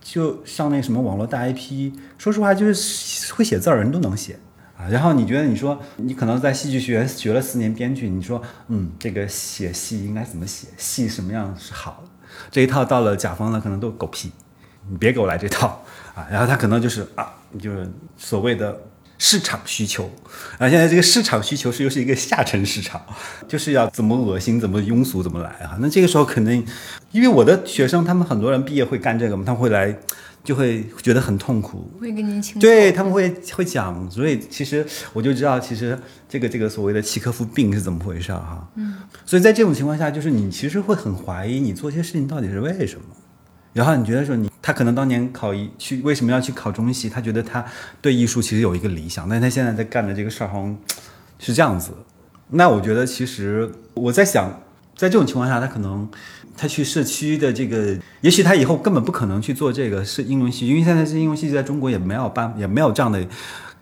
[0.00, 4.38] 就像那什么网络大 IP，说实话就是会写字儿人都能写
[4.78, 4.88] 啊。
[4.88, 12.02] 然后你觉得你说你可能在戏剧学院学了四年编剧，你说嗯这个写戏应该怎么写，戏什么样是好，
[12.50, 14.32] 这一套到了甲方呢可能都狗屁，
[14.88, 15.84] 你别给我来这套
[16.14, 16.26] 啊。
[16.30, 17.86] 然后他可能就是啊就是
[18.16, 18.80] 所谓的。
[19.18, 20.10] 市场需求，
[20.58, 23.00] 啊，现在这个市场需求是又是一个下沉市场，
[23.48, 25.76] 就是要怎么恶心怎么庸俗怎么来啊？
[25.80, 26.64] 那这个时候肯定，
[27.12, 29.96] 因为我的学生他们很多人毕业会干这个嘛，他们会来，
[30.42, 35.98] 就会觉得很痛苦，会跟您请对他们会会讲，所以其实我就知道，其实
[36.28, 38.68] 这个这个所谓的契诃夫病是怎么回事哈。
[38.74, 43.04] 嗯，所以在这种情况下，就是你其实会很怀疑你做些事情到底是为什么。
[43.74, 47.10] 然后你觉得说你他可能当年考一去为什么要去考中戏？
[47.10, 47.62] 他觉得他
[48.00, 50.74] 对艺术其实有一个理想，但是他现在在干的这个事儿好像
[51.38, 51.92] 是这样子。
[52.50, 54.48] 那我觉得其实我在想，
[54.96, 56.08] 在这种情况下，他可能
[56.56, 63.26] 他去社区的这个，也许他以后根本不可能去做这个是英伦戏剧，因为现在是英伦戏剧在中国也没有办也没有这样的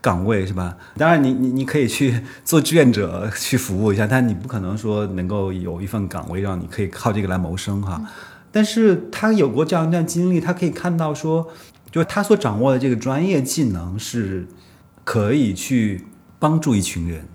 [0.01, 0.75] 岗位，是吧？
[0.97, 8.01] 当然你你你可以去做志愿者去服务一下，但你不可能说能够有一份岗位让你可以靠这个来谋生哈。
[8.53, 11.49] 但是他有过这样一段经历，他可以看到说，
[11.91, 14.47] 就是他所掌握的这个专业技能是
[15.03, 16.05] 可以去
[16.39, 17.27] 帮助一群人，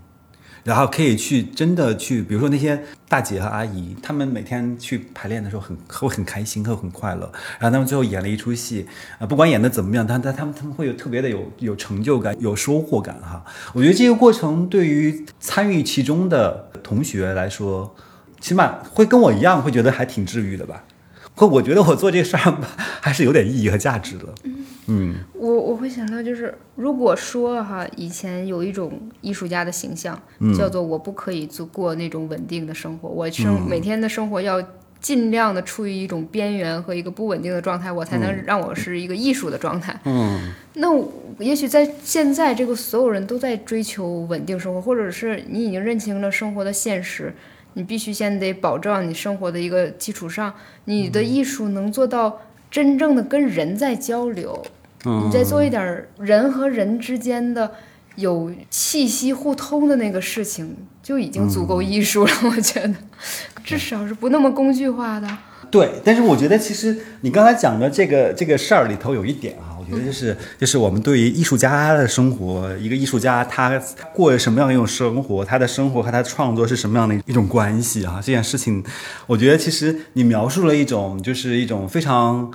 [0.64, 8.86] 然后可以去真的去，比如说那些大姐和阿姨，他们每天去排练的时候很会很开心，会很快乐，然后他们最后演了一出戏
[9.18, 13.44] 啊，不管演的怎么样，但但他们他们会有特别的有有成就感，有收获感哈。
[13.74, 17.96] 我觉得这个过程对于参与其中的同学来说，
[18.40, 20.84] 起码会跟我一样，会觉得还挺治愈的吧。
[21.46, 22.58] 我觉得我做这事儿
[23.02, 24.26] 还是有点意义和价值的。
[24.88, 30.18] 嗯，我我会想到，就是如果说哈，以前有一种艺术家的形象，
[30.58, 34.64] 叫做我不可以做过那种稳定的生活，我生每天的生活要
[35.00, 40.00] 尽量的处于一种边缘和一个不稳定的状态，我才能让我是一个艺术的状态。
[40.06, 40.88] 嗯， 那
[41.38, 47.34] 也许在现在这个所有人都在追求稳定生活，或者是你已经认清了生活的现实。
[47.78, 50.52] 你必须先得保障你生活的一个基础上，
[50.86, 54.66] 你的艺术能做到真正的跟人在交流，
[55.04, 57.72] 你再做一点人和人之间的
[58.16, 62.32] 有气息互通的那个事情，就已经足够艺术了。
[62.46, 62.96] 我觉得，
[63.64, 65.28] 至少是不那么工具化的。
[65.70, 69.77] 对，但是我觉得其实你刚才讲的这个这个事儿里头有一点啊。
[69.90, 73.82] 我觉得就是就是我们对于艺术家的生活，一个艺术家他
[74.14, 78.16] 过什么样的一种生活，他的生活和他的创作是什么样的一种关系啊？
[78.18, 78.84] 这件事情，
[79.26, 82.52] 我觉得其实你描述了一种就是一种非常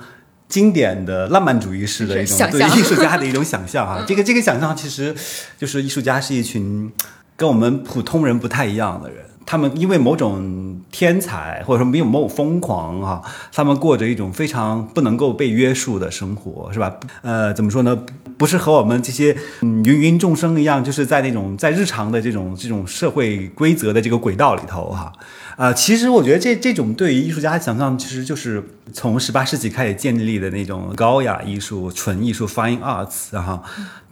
[0.47, 4.03] 经典的浪漫主义式的一种对艺术家的一种想象啊。
[4.07, 5.15] 这个这个想象其实
[5.57, 6.91] 就是艺术家是一群
[7.35, 9.25] 跟我们普通人不太一样的人。
[9.45, 13.21] 他们因为某种天才，或者说没有没有疯狂哈，
[13.51, 16.95] 他们过着一种非常不能够被约束的生活，是吧？
[17.23, 18.05] 呃，怎么说呢？
[18.37, 25.11] 不是和我们这些嗯芸芸众生一样，就是在那种在日常的这种这种社会规则的这个轨道里头哈。
[25.57, 33.61] 啊，其实我觉得这这种对于艺术家的想象，其实就是从十八世纪开始建立的那种高雅艺术、纯艺术 （fine arts） 哈。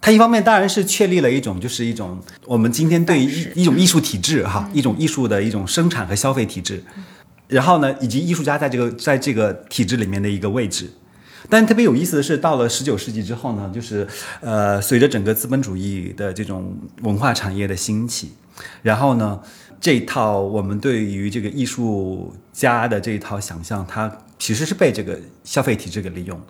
[0.01, 3.25] 它一方面当然是确立了一种，就是一种我们今天对于
[3.55, 6.83] 一一种艺术体制哈，一种艺术的一种生产和消费体制。
[7.47, 10.89] 然后呢，以及艺术家在这个在这个体制里面的一个位置。
[11.49, 14.07] 但特别有意思的是，到了十九世纪之后呢，就是
[14.41, 18.31] 呃，随着整个资本主义的这种文化产业的兴起，
[18.81, 19.39] 然后呢。
[19.83, 26.45] 这一套我们对于这个艺术家的这一套想象，它其实是被这个消费体制给利用的。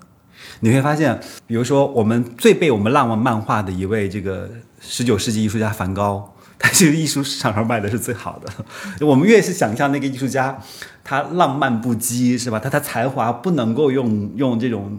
[0.62, 4.50] 你会发现，比如说我们最被我们浪漫漫画的一位这个
[4.80, 9.06] 十九世纪艺术家梵高，他这个艺术市场上卖的是最好的。
[9.06, 10.60] 我们越是想象那个艺术家，
[11.04, 12.60] 他浪漫不羁是吧？
[12.60, 14.96] 他他才华不能够用用这种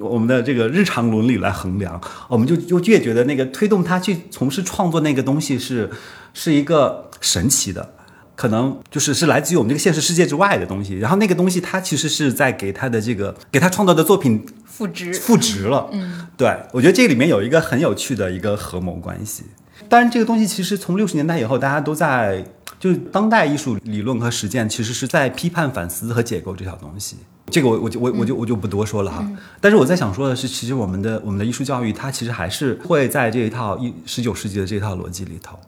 [0.00, 5.88] 我们的这个日常伦理来衡量，我们就就越觉得那个推动他去从事创作那个东西是
[6.34, 7.94] 是一个神奇的。
[8.38, 15.88] 可能就是是来自于我们这个现实世界之外的东西，然后那个东西它其实是在给他的这个给他创造的作品赋值赋值了。
[15.90, 19.42] 嗯，对我觉得这里面有一个很有趣的一个合谋关系。
[19.88, 22.44] 当然，这个东西其实从六十年代以后，大家都在
[22.78, 27.16] 就是当代艺术理论和实践，其实是在批判、反思和解构这条东西。
[27.50, 29.28] 这个我我就我我就我就不多说了哈。
[29.60, 35.58] 但是我在想说的是，其实我们的我们的艺术教育，它其实还是会在这一套一十九世纪的这套逻辑里头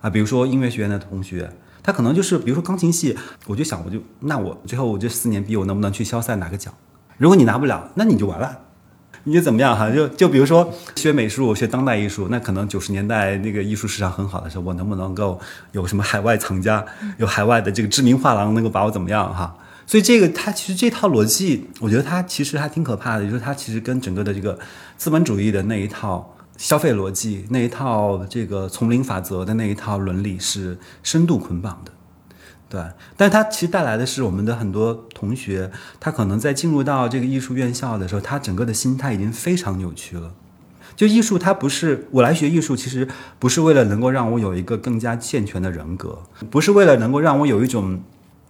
[0.00, 1.50] 啊，比如说音乐学院的同学。
[1.84, 3.14] 他可能就是，比如说钢琴系，
[3.46, 6.72] 我就想，我就那我最后我这四年毕，我能不能去肖赛拿个奖？
[7.18, 8.58] 如果你拿不了，那你就完了，
[9.24, 9.90] 你就怎么样哈？
[9.90, 15.38] 就就比如说学美术、学当代艺术，那可能九十年代那个艺术市场很好的时候，我能不能够
[15.72, 16.82] 有什么海外藏家，
[17.18, 19.54] 有海外的这个知名画廊能够把我怎么样哈？
[19.86, 24.58] 所以这个它其实这套逻辑，我觉得它其实还挺可怕的，就是它其实跟整个的这个
[24.96, 26.33] 资本主义的那一套。
[26.56, 31.92] 消费逻辑那一套，这个丛林法则的那一套伦理是深度捆绑的，
[32.68, 32.82] 对。
[33.16, 40.32] 但它其实带来的是我们的很多同学，他可能在进入到这个艺术院校的时候，他整个的心态已经非常扭曲了。
[40.94, 43.08] 就艺术，它不是我来学艺术，其实
[43.40, 48.00] 不是为了能够让我有一个更加健全的人格，不是为了能够让我有一种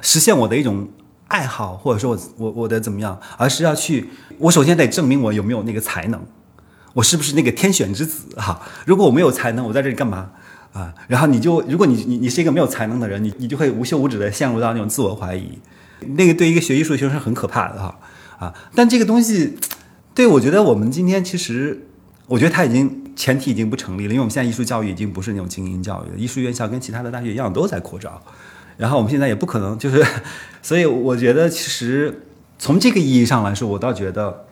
[0.00, 0.88] 实现我的一种
[1.28, 6.22] 爱好，或者说我我我的怎么样，而是要去，我首先得证明我有没有那个才能。
[6.94, 8.62] 我是不是那个天选之子哈？
[8.86, 10.30] 如果我没有才能，我在这里干嘛
[10.72, 10.94] 啊？
[11.08, 15.58] 然后你就，如果你你你是一个没有才能的人，你你就会无休无止的陷入到那种自我怀疑，
[16.16, 17.98] 那个对一个学艺术的学生是很可怕的哈
[18.38, 18.54] 啊！
[18.74, 19.56] 但这个东西，
[20.14, 21.86] 对我觉得我们今天其实，
[22.26, 28.22] 我觉得它已经前提已经不成立了，因为我们现在艺术教育已经不是那种精英教育了，艺术院校跟其他的大学一样都在扩招，
[28.76, 30.04] 然后我们现在也不可能就是，
[30.62, 32.22] 所以我觉得其实
[32.56, 34.46] 从这个意义上来说，我倒觉得。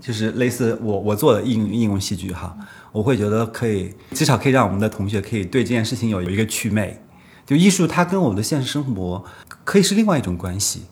[0.00, 2.56] 就是类似我我做的应应用戏剧哈，
[2.92, 7.02] 我会觉得可以，至少可以让我们的同学可以对这件事情有一个祛魅。
[7.44, 9.24] 就艺术它跟我们的现实生活
[9.64, 10.82] 可以是另外一种关系，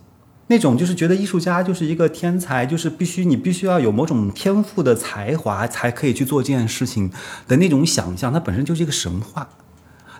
[0.48, 7.10] 那种就是觉得艺术家就是一个天才，就是必须你必须要有某种天赋的才华才可以去做这件事情
[7.46, 9.48] 的那种想象，它本身就是一个神话。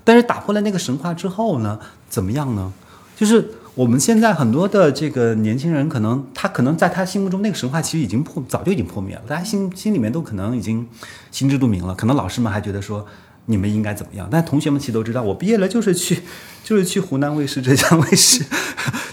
[0.05, 2.73] 但是打破了那个神话之后呢，怎么样呢？
[3.17, 3.51] 就是。
[3.77, 9.23] 我们现在很多的这个年轻人，可能他可能在他心目中那个神话其实已经破，早就已经破灭了。
[9.29, 10.89] 大家心心里面都可能已经
[11.31, 11.95] 心知肚明了。
[11.95, 13.07] 可能老师们还觉得说
[13.45, 16.23] 你们应该怎么样，但同学们其实都知道，我毕业了就是去，
[16.65, 18.43] 就是去湖南卫视、浙江卫视，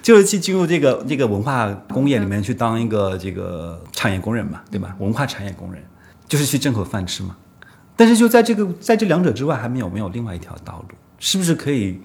[0.02, 4.96] 就是去进入这个这个文化工业里面去当一个这个产业工人嘛，对吧？
[5.00, 5.84] 文化产业工人
[6.30, 7.36] 就是去挣口饭吃嘛。
[7.98, 12.00] 但是就在这个在这两者之外，还没有没有另外一条道路，是不是可以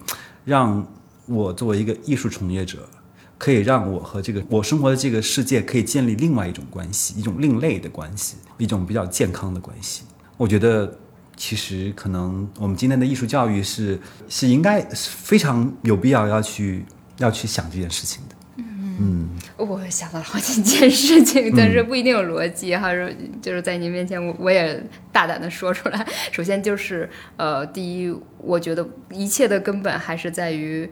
[0.45, 0.85] 让？
[1.29, 2.89] 我作为一个艺术从业者，
[3.37, 10.03] 可以让我和这个我生活的这个世界可以建立另外一种关系，一种另类的关系，一种比较健康的关系。
[10.37, 10.99] 我觉得，
[11.37, 16.85] 其实可能我们今天的艺术教育是是应该非常有必要要去
[17.19, 18.35] 要去想这件事情的。
[19.01, 22.89] 嗯，我想到了好几件事情，但是不一定有逻辑哈。
[23.41, 24.83] 就是在您面前，我我也
[25.13, 26.05] 大胆的说出来。
[26.33, 30.91] 首先就是呃，第一，我觉得一切的根本还是在于。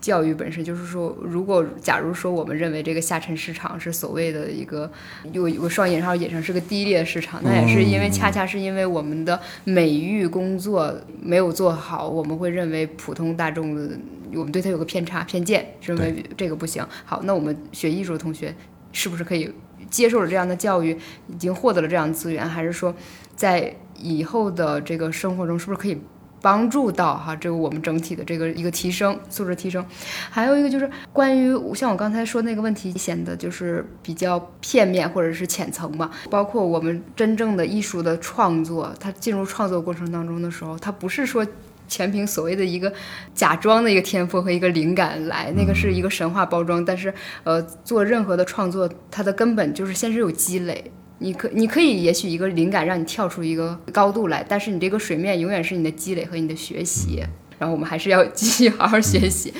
[0.00, 4.90] 教育本身就是说，如果假如说我们认为这个下沉市场是所谓的一个
[5.32, 10.92] 有有双引号引上是个低劣市场，那也是因为恰恰是因为我们的美育工作
[11.22, 13.96] 没有做好，我们会认为普通大众的
[14.34, 16.84] 我们对他有个偏差偏见，认为这个不行。
[17.04, 18.54] 好，那我们学艺术的同学
[18.92, 19.50] 是不是可以
[19.88, 20.98] 接受了这样的教育，
[21.28, 22.94] 已经获得了这样的资源，还是说
[23.36, 25.96] 在以后的这个生活中是不是可以？
[26.40, 29.84] 帮助到哈，这个我们整体的这个一个提升素质提升，
[30.30, 36.10] 还有一个就是关于像我刚才说那个问题，显得就是比较片面或者是浅层嘛。
[36.30, 41.46] 包括我们真正的艺术的创作，它进入创作过程当中的时候，它不是说
[41.88, 42.92] 全凭所谓的一个
[43.34, 46.84] 假装的一个天赋和一个灵感来，那个是一个神话包装。
[46.84, 47.12] 但是
[47.44, 50.92] 呃，做任何的创作，它的根本就是先是有积累。
[51.18, 57.24] 你可你可以也许一个灵感让你跳出一个高度来，但是你这个水面永远是你的积累和你的学习。
[57.58, 59.52] 然后我们还是要继续好好学习。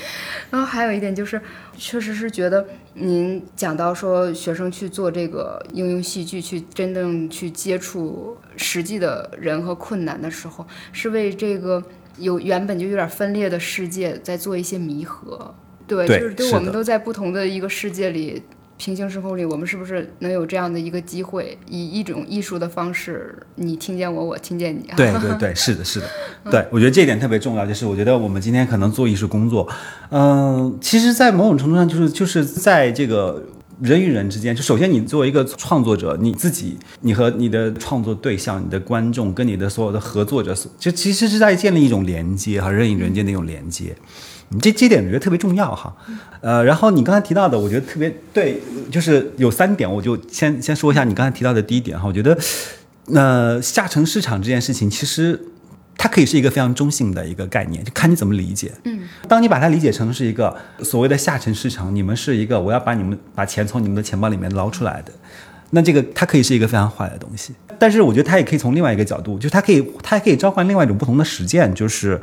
[0.50, 1.40] 然后还有一点就是，
[1.76, 2.64] 确实是觉得
[2.94, 11.82] 您讲到说学生去做这个应用戏剧，去真正去接触实际的人和困难的时候，是为这个
[12.18, 15.52] 有原本就有点分裂的世界在做一些弥合。
[15.88, 18.40] 对，就是对我们都在不同的一个世界里。
[18.78, 24.88] 平行时空里，我们是不是能有这样的一个机会，以一种艺术的方式，你听见我，我听见你。
[24.96, 26.06] 对对对，是的，是的，
[26.48, 29.68] 对我觉得这一点特别重要，就是我觉得我们今天可能做艺术工作，
[30.10, 33.42] 嗯，其实，在某种程度上，就是就是在这个
[33.82, 43.96] 人与人之间，就首先你作为一个创作者，你自己，你和你的创作对象、你的观众，跟你的所有的合作者，就其实是在建立一种连接和人与人间的一种连接。
[44.50, 45.94] 你这这点我觉得特别重要哈，
[46.40, 48.60] 呃，然后你刚才提到的，我觉得特别对，
[48.92, 52.38] 就是有三点，我就先先说一下你刚才提到的第一点哈，我觉得，
[53.06, 55.40] 那下沉市场这件事情，其实
[55.96, 58.70] 它可以是一个非常中性的一个概念，就看你怎么理解。
[58.84, 65.12] 嗯，当你把它理解成是一个所谓的下沉市场，你们是一个我要把你们把钱从你们的钱包里面捞出来的，
[65.70, 67.52] 那这个它可以是一个非常坏的东西。
[67.80, 72.20] 但是我觉得它也可以从另外一个角度，就它可以它还可以召唤另外一种不同的实践，就是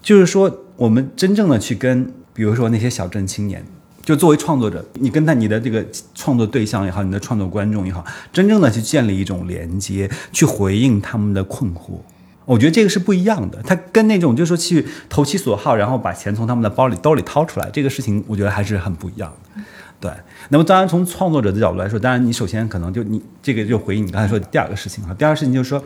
[0.00, 0.64] 就是说。
[0.80, 2.10] 我们真正的去跟，
[2.40, 3.62] 比如说那些小镇青年，
[4.02, 5.84] 就作为创作者，你跟他你的这个
[6.14, 8.02] 创作对象也好，你的创作观众也好，
[8.32, 11.98] 真正的去建立一种连接，去回应他们的困惑，
[12.46, 13.60] 我觉得这个是不一样的。
[13.62, 19.62] 他跟那种就是说去投其所好，然后把钱从他们的包里兜里掏出来，这个事情我觉得还是很不一样的。
[20.00, 20.10] 对，
[20.48, 25.84] 那么当然从创作者的角度来说，当然你首先可能就你这个就回应你刚才说的第二个事情哈，第二个事情就是说，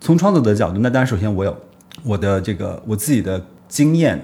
[0.00, 1.54] 从创作者的角度，那当然首先我有
[2.02, 3.44] 我的这个我自己的。
[3.66, 4.22] 经验、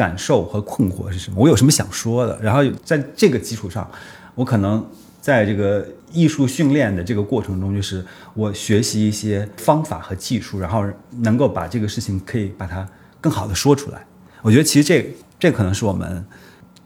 [0.00, 1.36] 感受和困惑是什么？
[1.38, 2.38] 我有什么想说的？
[2.40, 3.86] 然后在这个基础上，
[4.34, 4.82] 我可能
[5.20, 8.02] 在这个艺术训练的这个过程中，就是
[8.32, 10.82] 我学习一些方法和技术，然后
[11.18, 12.88] 能够把这个事情可以把它
[13.20, 14.02] 更好的说出来。
[14.40, 16.24] 我觉得其实这这可能是我们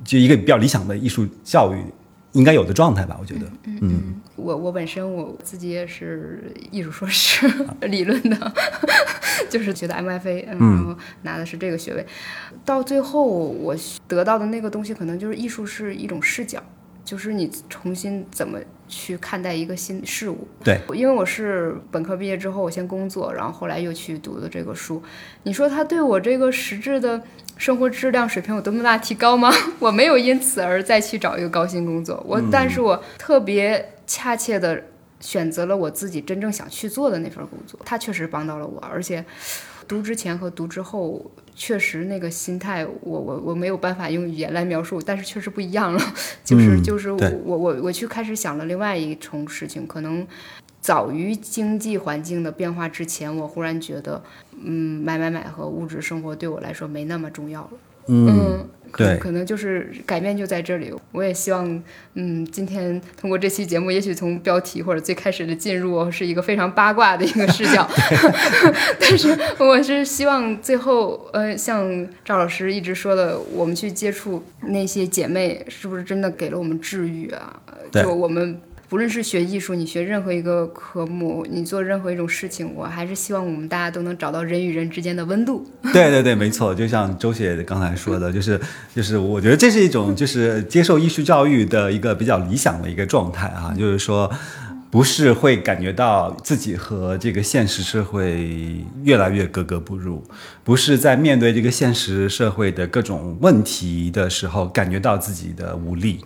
[0.04, 1.78] 就一个比较理想的艺术教育。
[2.34, 3.46] 应该有的状态吧，我觉得。
[3.64, 7.48] 嗯，我我本身我自己也是艺术硕士
[7.82, 8.52] 理论的，
[9.48, 12.06] 就是学的 MFA，然后拿的是这个学位。
[12.64, 13.74] 到最后我
[14.06, 16.62] 得到的那个东西，可能就是艺术是一种视角，
[17.04, 18.58] 就是你重新怎么
[18.88, 20.48] 去看待一个新事物。
[20.62, 25.02] 对，因为我是本科毕业之后，我先工作，然后后来又去读的这个书。
[25.44, 27.22] 你说他对我这个实质的。
[27.56, 29.52] 生活质量水平有多么大提高吗？
[29.78, 34.84] 我没有因此而再去找一个高薪工作，我，但是我特别恰切的
[35.20, 39.24] 选择了我自己真正想去做的那份工作，它确实帮到了我，而且
[39.86, 46.00] 读之前和读之后，确实那个心态，我我我没有办法用语言来描述，但是确实不一样了，
[46.44, 50.26] 就是就是我我我我去开始想了另外一重事情，可能。
[50.84, 54.22] 早于经济环境的变化之前，我忽然觉得，
[54.62, 57.70] 嗯，买买买和物质生活对我来说没那么重要了。
[58.08, 60.92] 嗯，对，可能就是改变就在这里。
[61.12, 61.82] 我也希望，
[62.12, 67.88] 嗯，今天通过这期节目，也许从标题或者最开始的进入是一个非常八卦的一个视角，
[69.00, 77.58] 但是我是希望最后，呃，像赵老师一直说的，我们去接触那些姐妹，是不是真的给了我们治愈啊？
[77.90, 78.60] 就我们。
[78.94, 85.66] 无论是学艺术，你学任何一个科目，你做任何一种事情，我还是希望我们大家都能找到人与人之间的温度。
[85.92, 88.60] 对对对，没错，就像周雪刚才说的，就是
[88.94, 94.30] 就是，我觉得这是一种就是接受艺术教育的一个比较理想的一个状态啊，就是说。
[94.94, 100.22] 不是会感觉到自己和这个现实社会越来越格格不入，
[100.62, 106.24] 不是在面对这个现实社会的各种问题的时候感觉到自己的无力，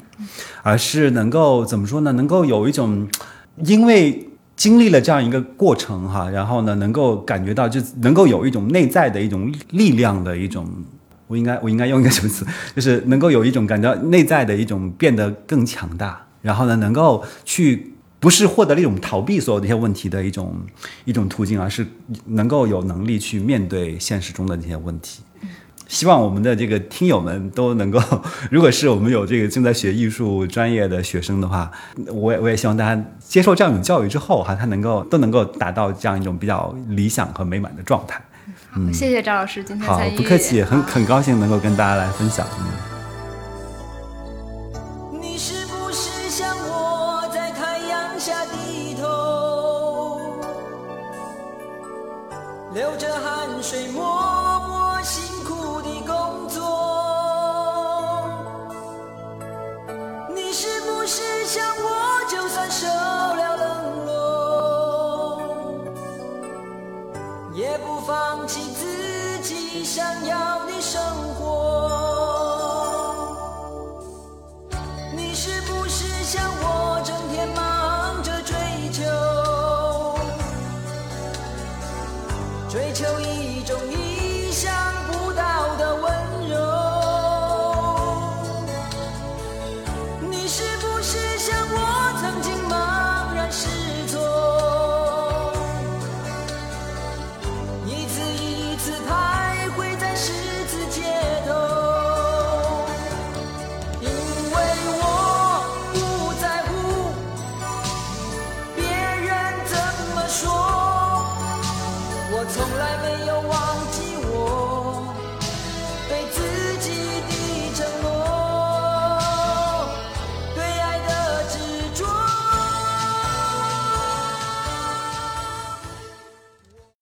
[0.62, 2.12] 而是能够怎么说呢？
[2.12, 3.08] 能够有一种，
[3.64, 10.68] 因为经历了这样一个过程哈，然后呢，能够感觉到就能够有一种内在的一种力量的一种，
[11.26, 12.46] 我应该我应该用一个什么词？
[12.76, 17.94] 就是能够有一种感觉内在的一种变得更强大，然后呢，能够去。
[18.20, 20.54] 不是获得了一种逃避所有这些问题的一种
[21.04, 21.86] 一种途径，而是
[22.26, 25.22] 能够有能力去面对现实中的这些问题。
[25.86, 27.98] 希望我们的这个听友们都能够，
[28.50, 31.70] 如果是我们有这个正在学艺术专业的学生的话，
[32.12, 38.20] 我也我也希望大家接受这样一种教育之后，哈，他能够都能够达到这样一种比较理想和美满的状态。
[38.76, 42.46] 嗯，谢谢张老师今天好，不客气，很很高兴能够跟大家来分享。
[52.78, 54.37] 流着汗水，默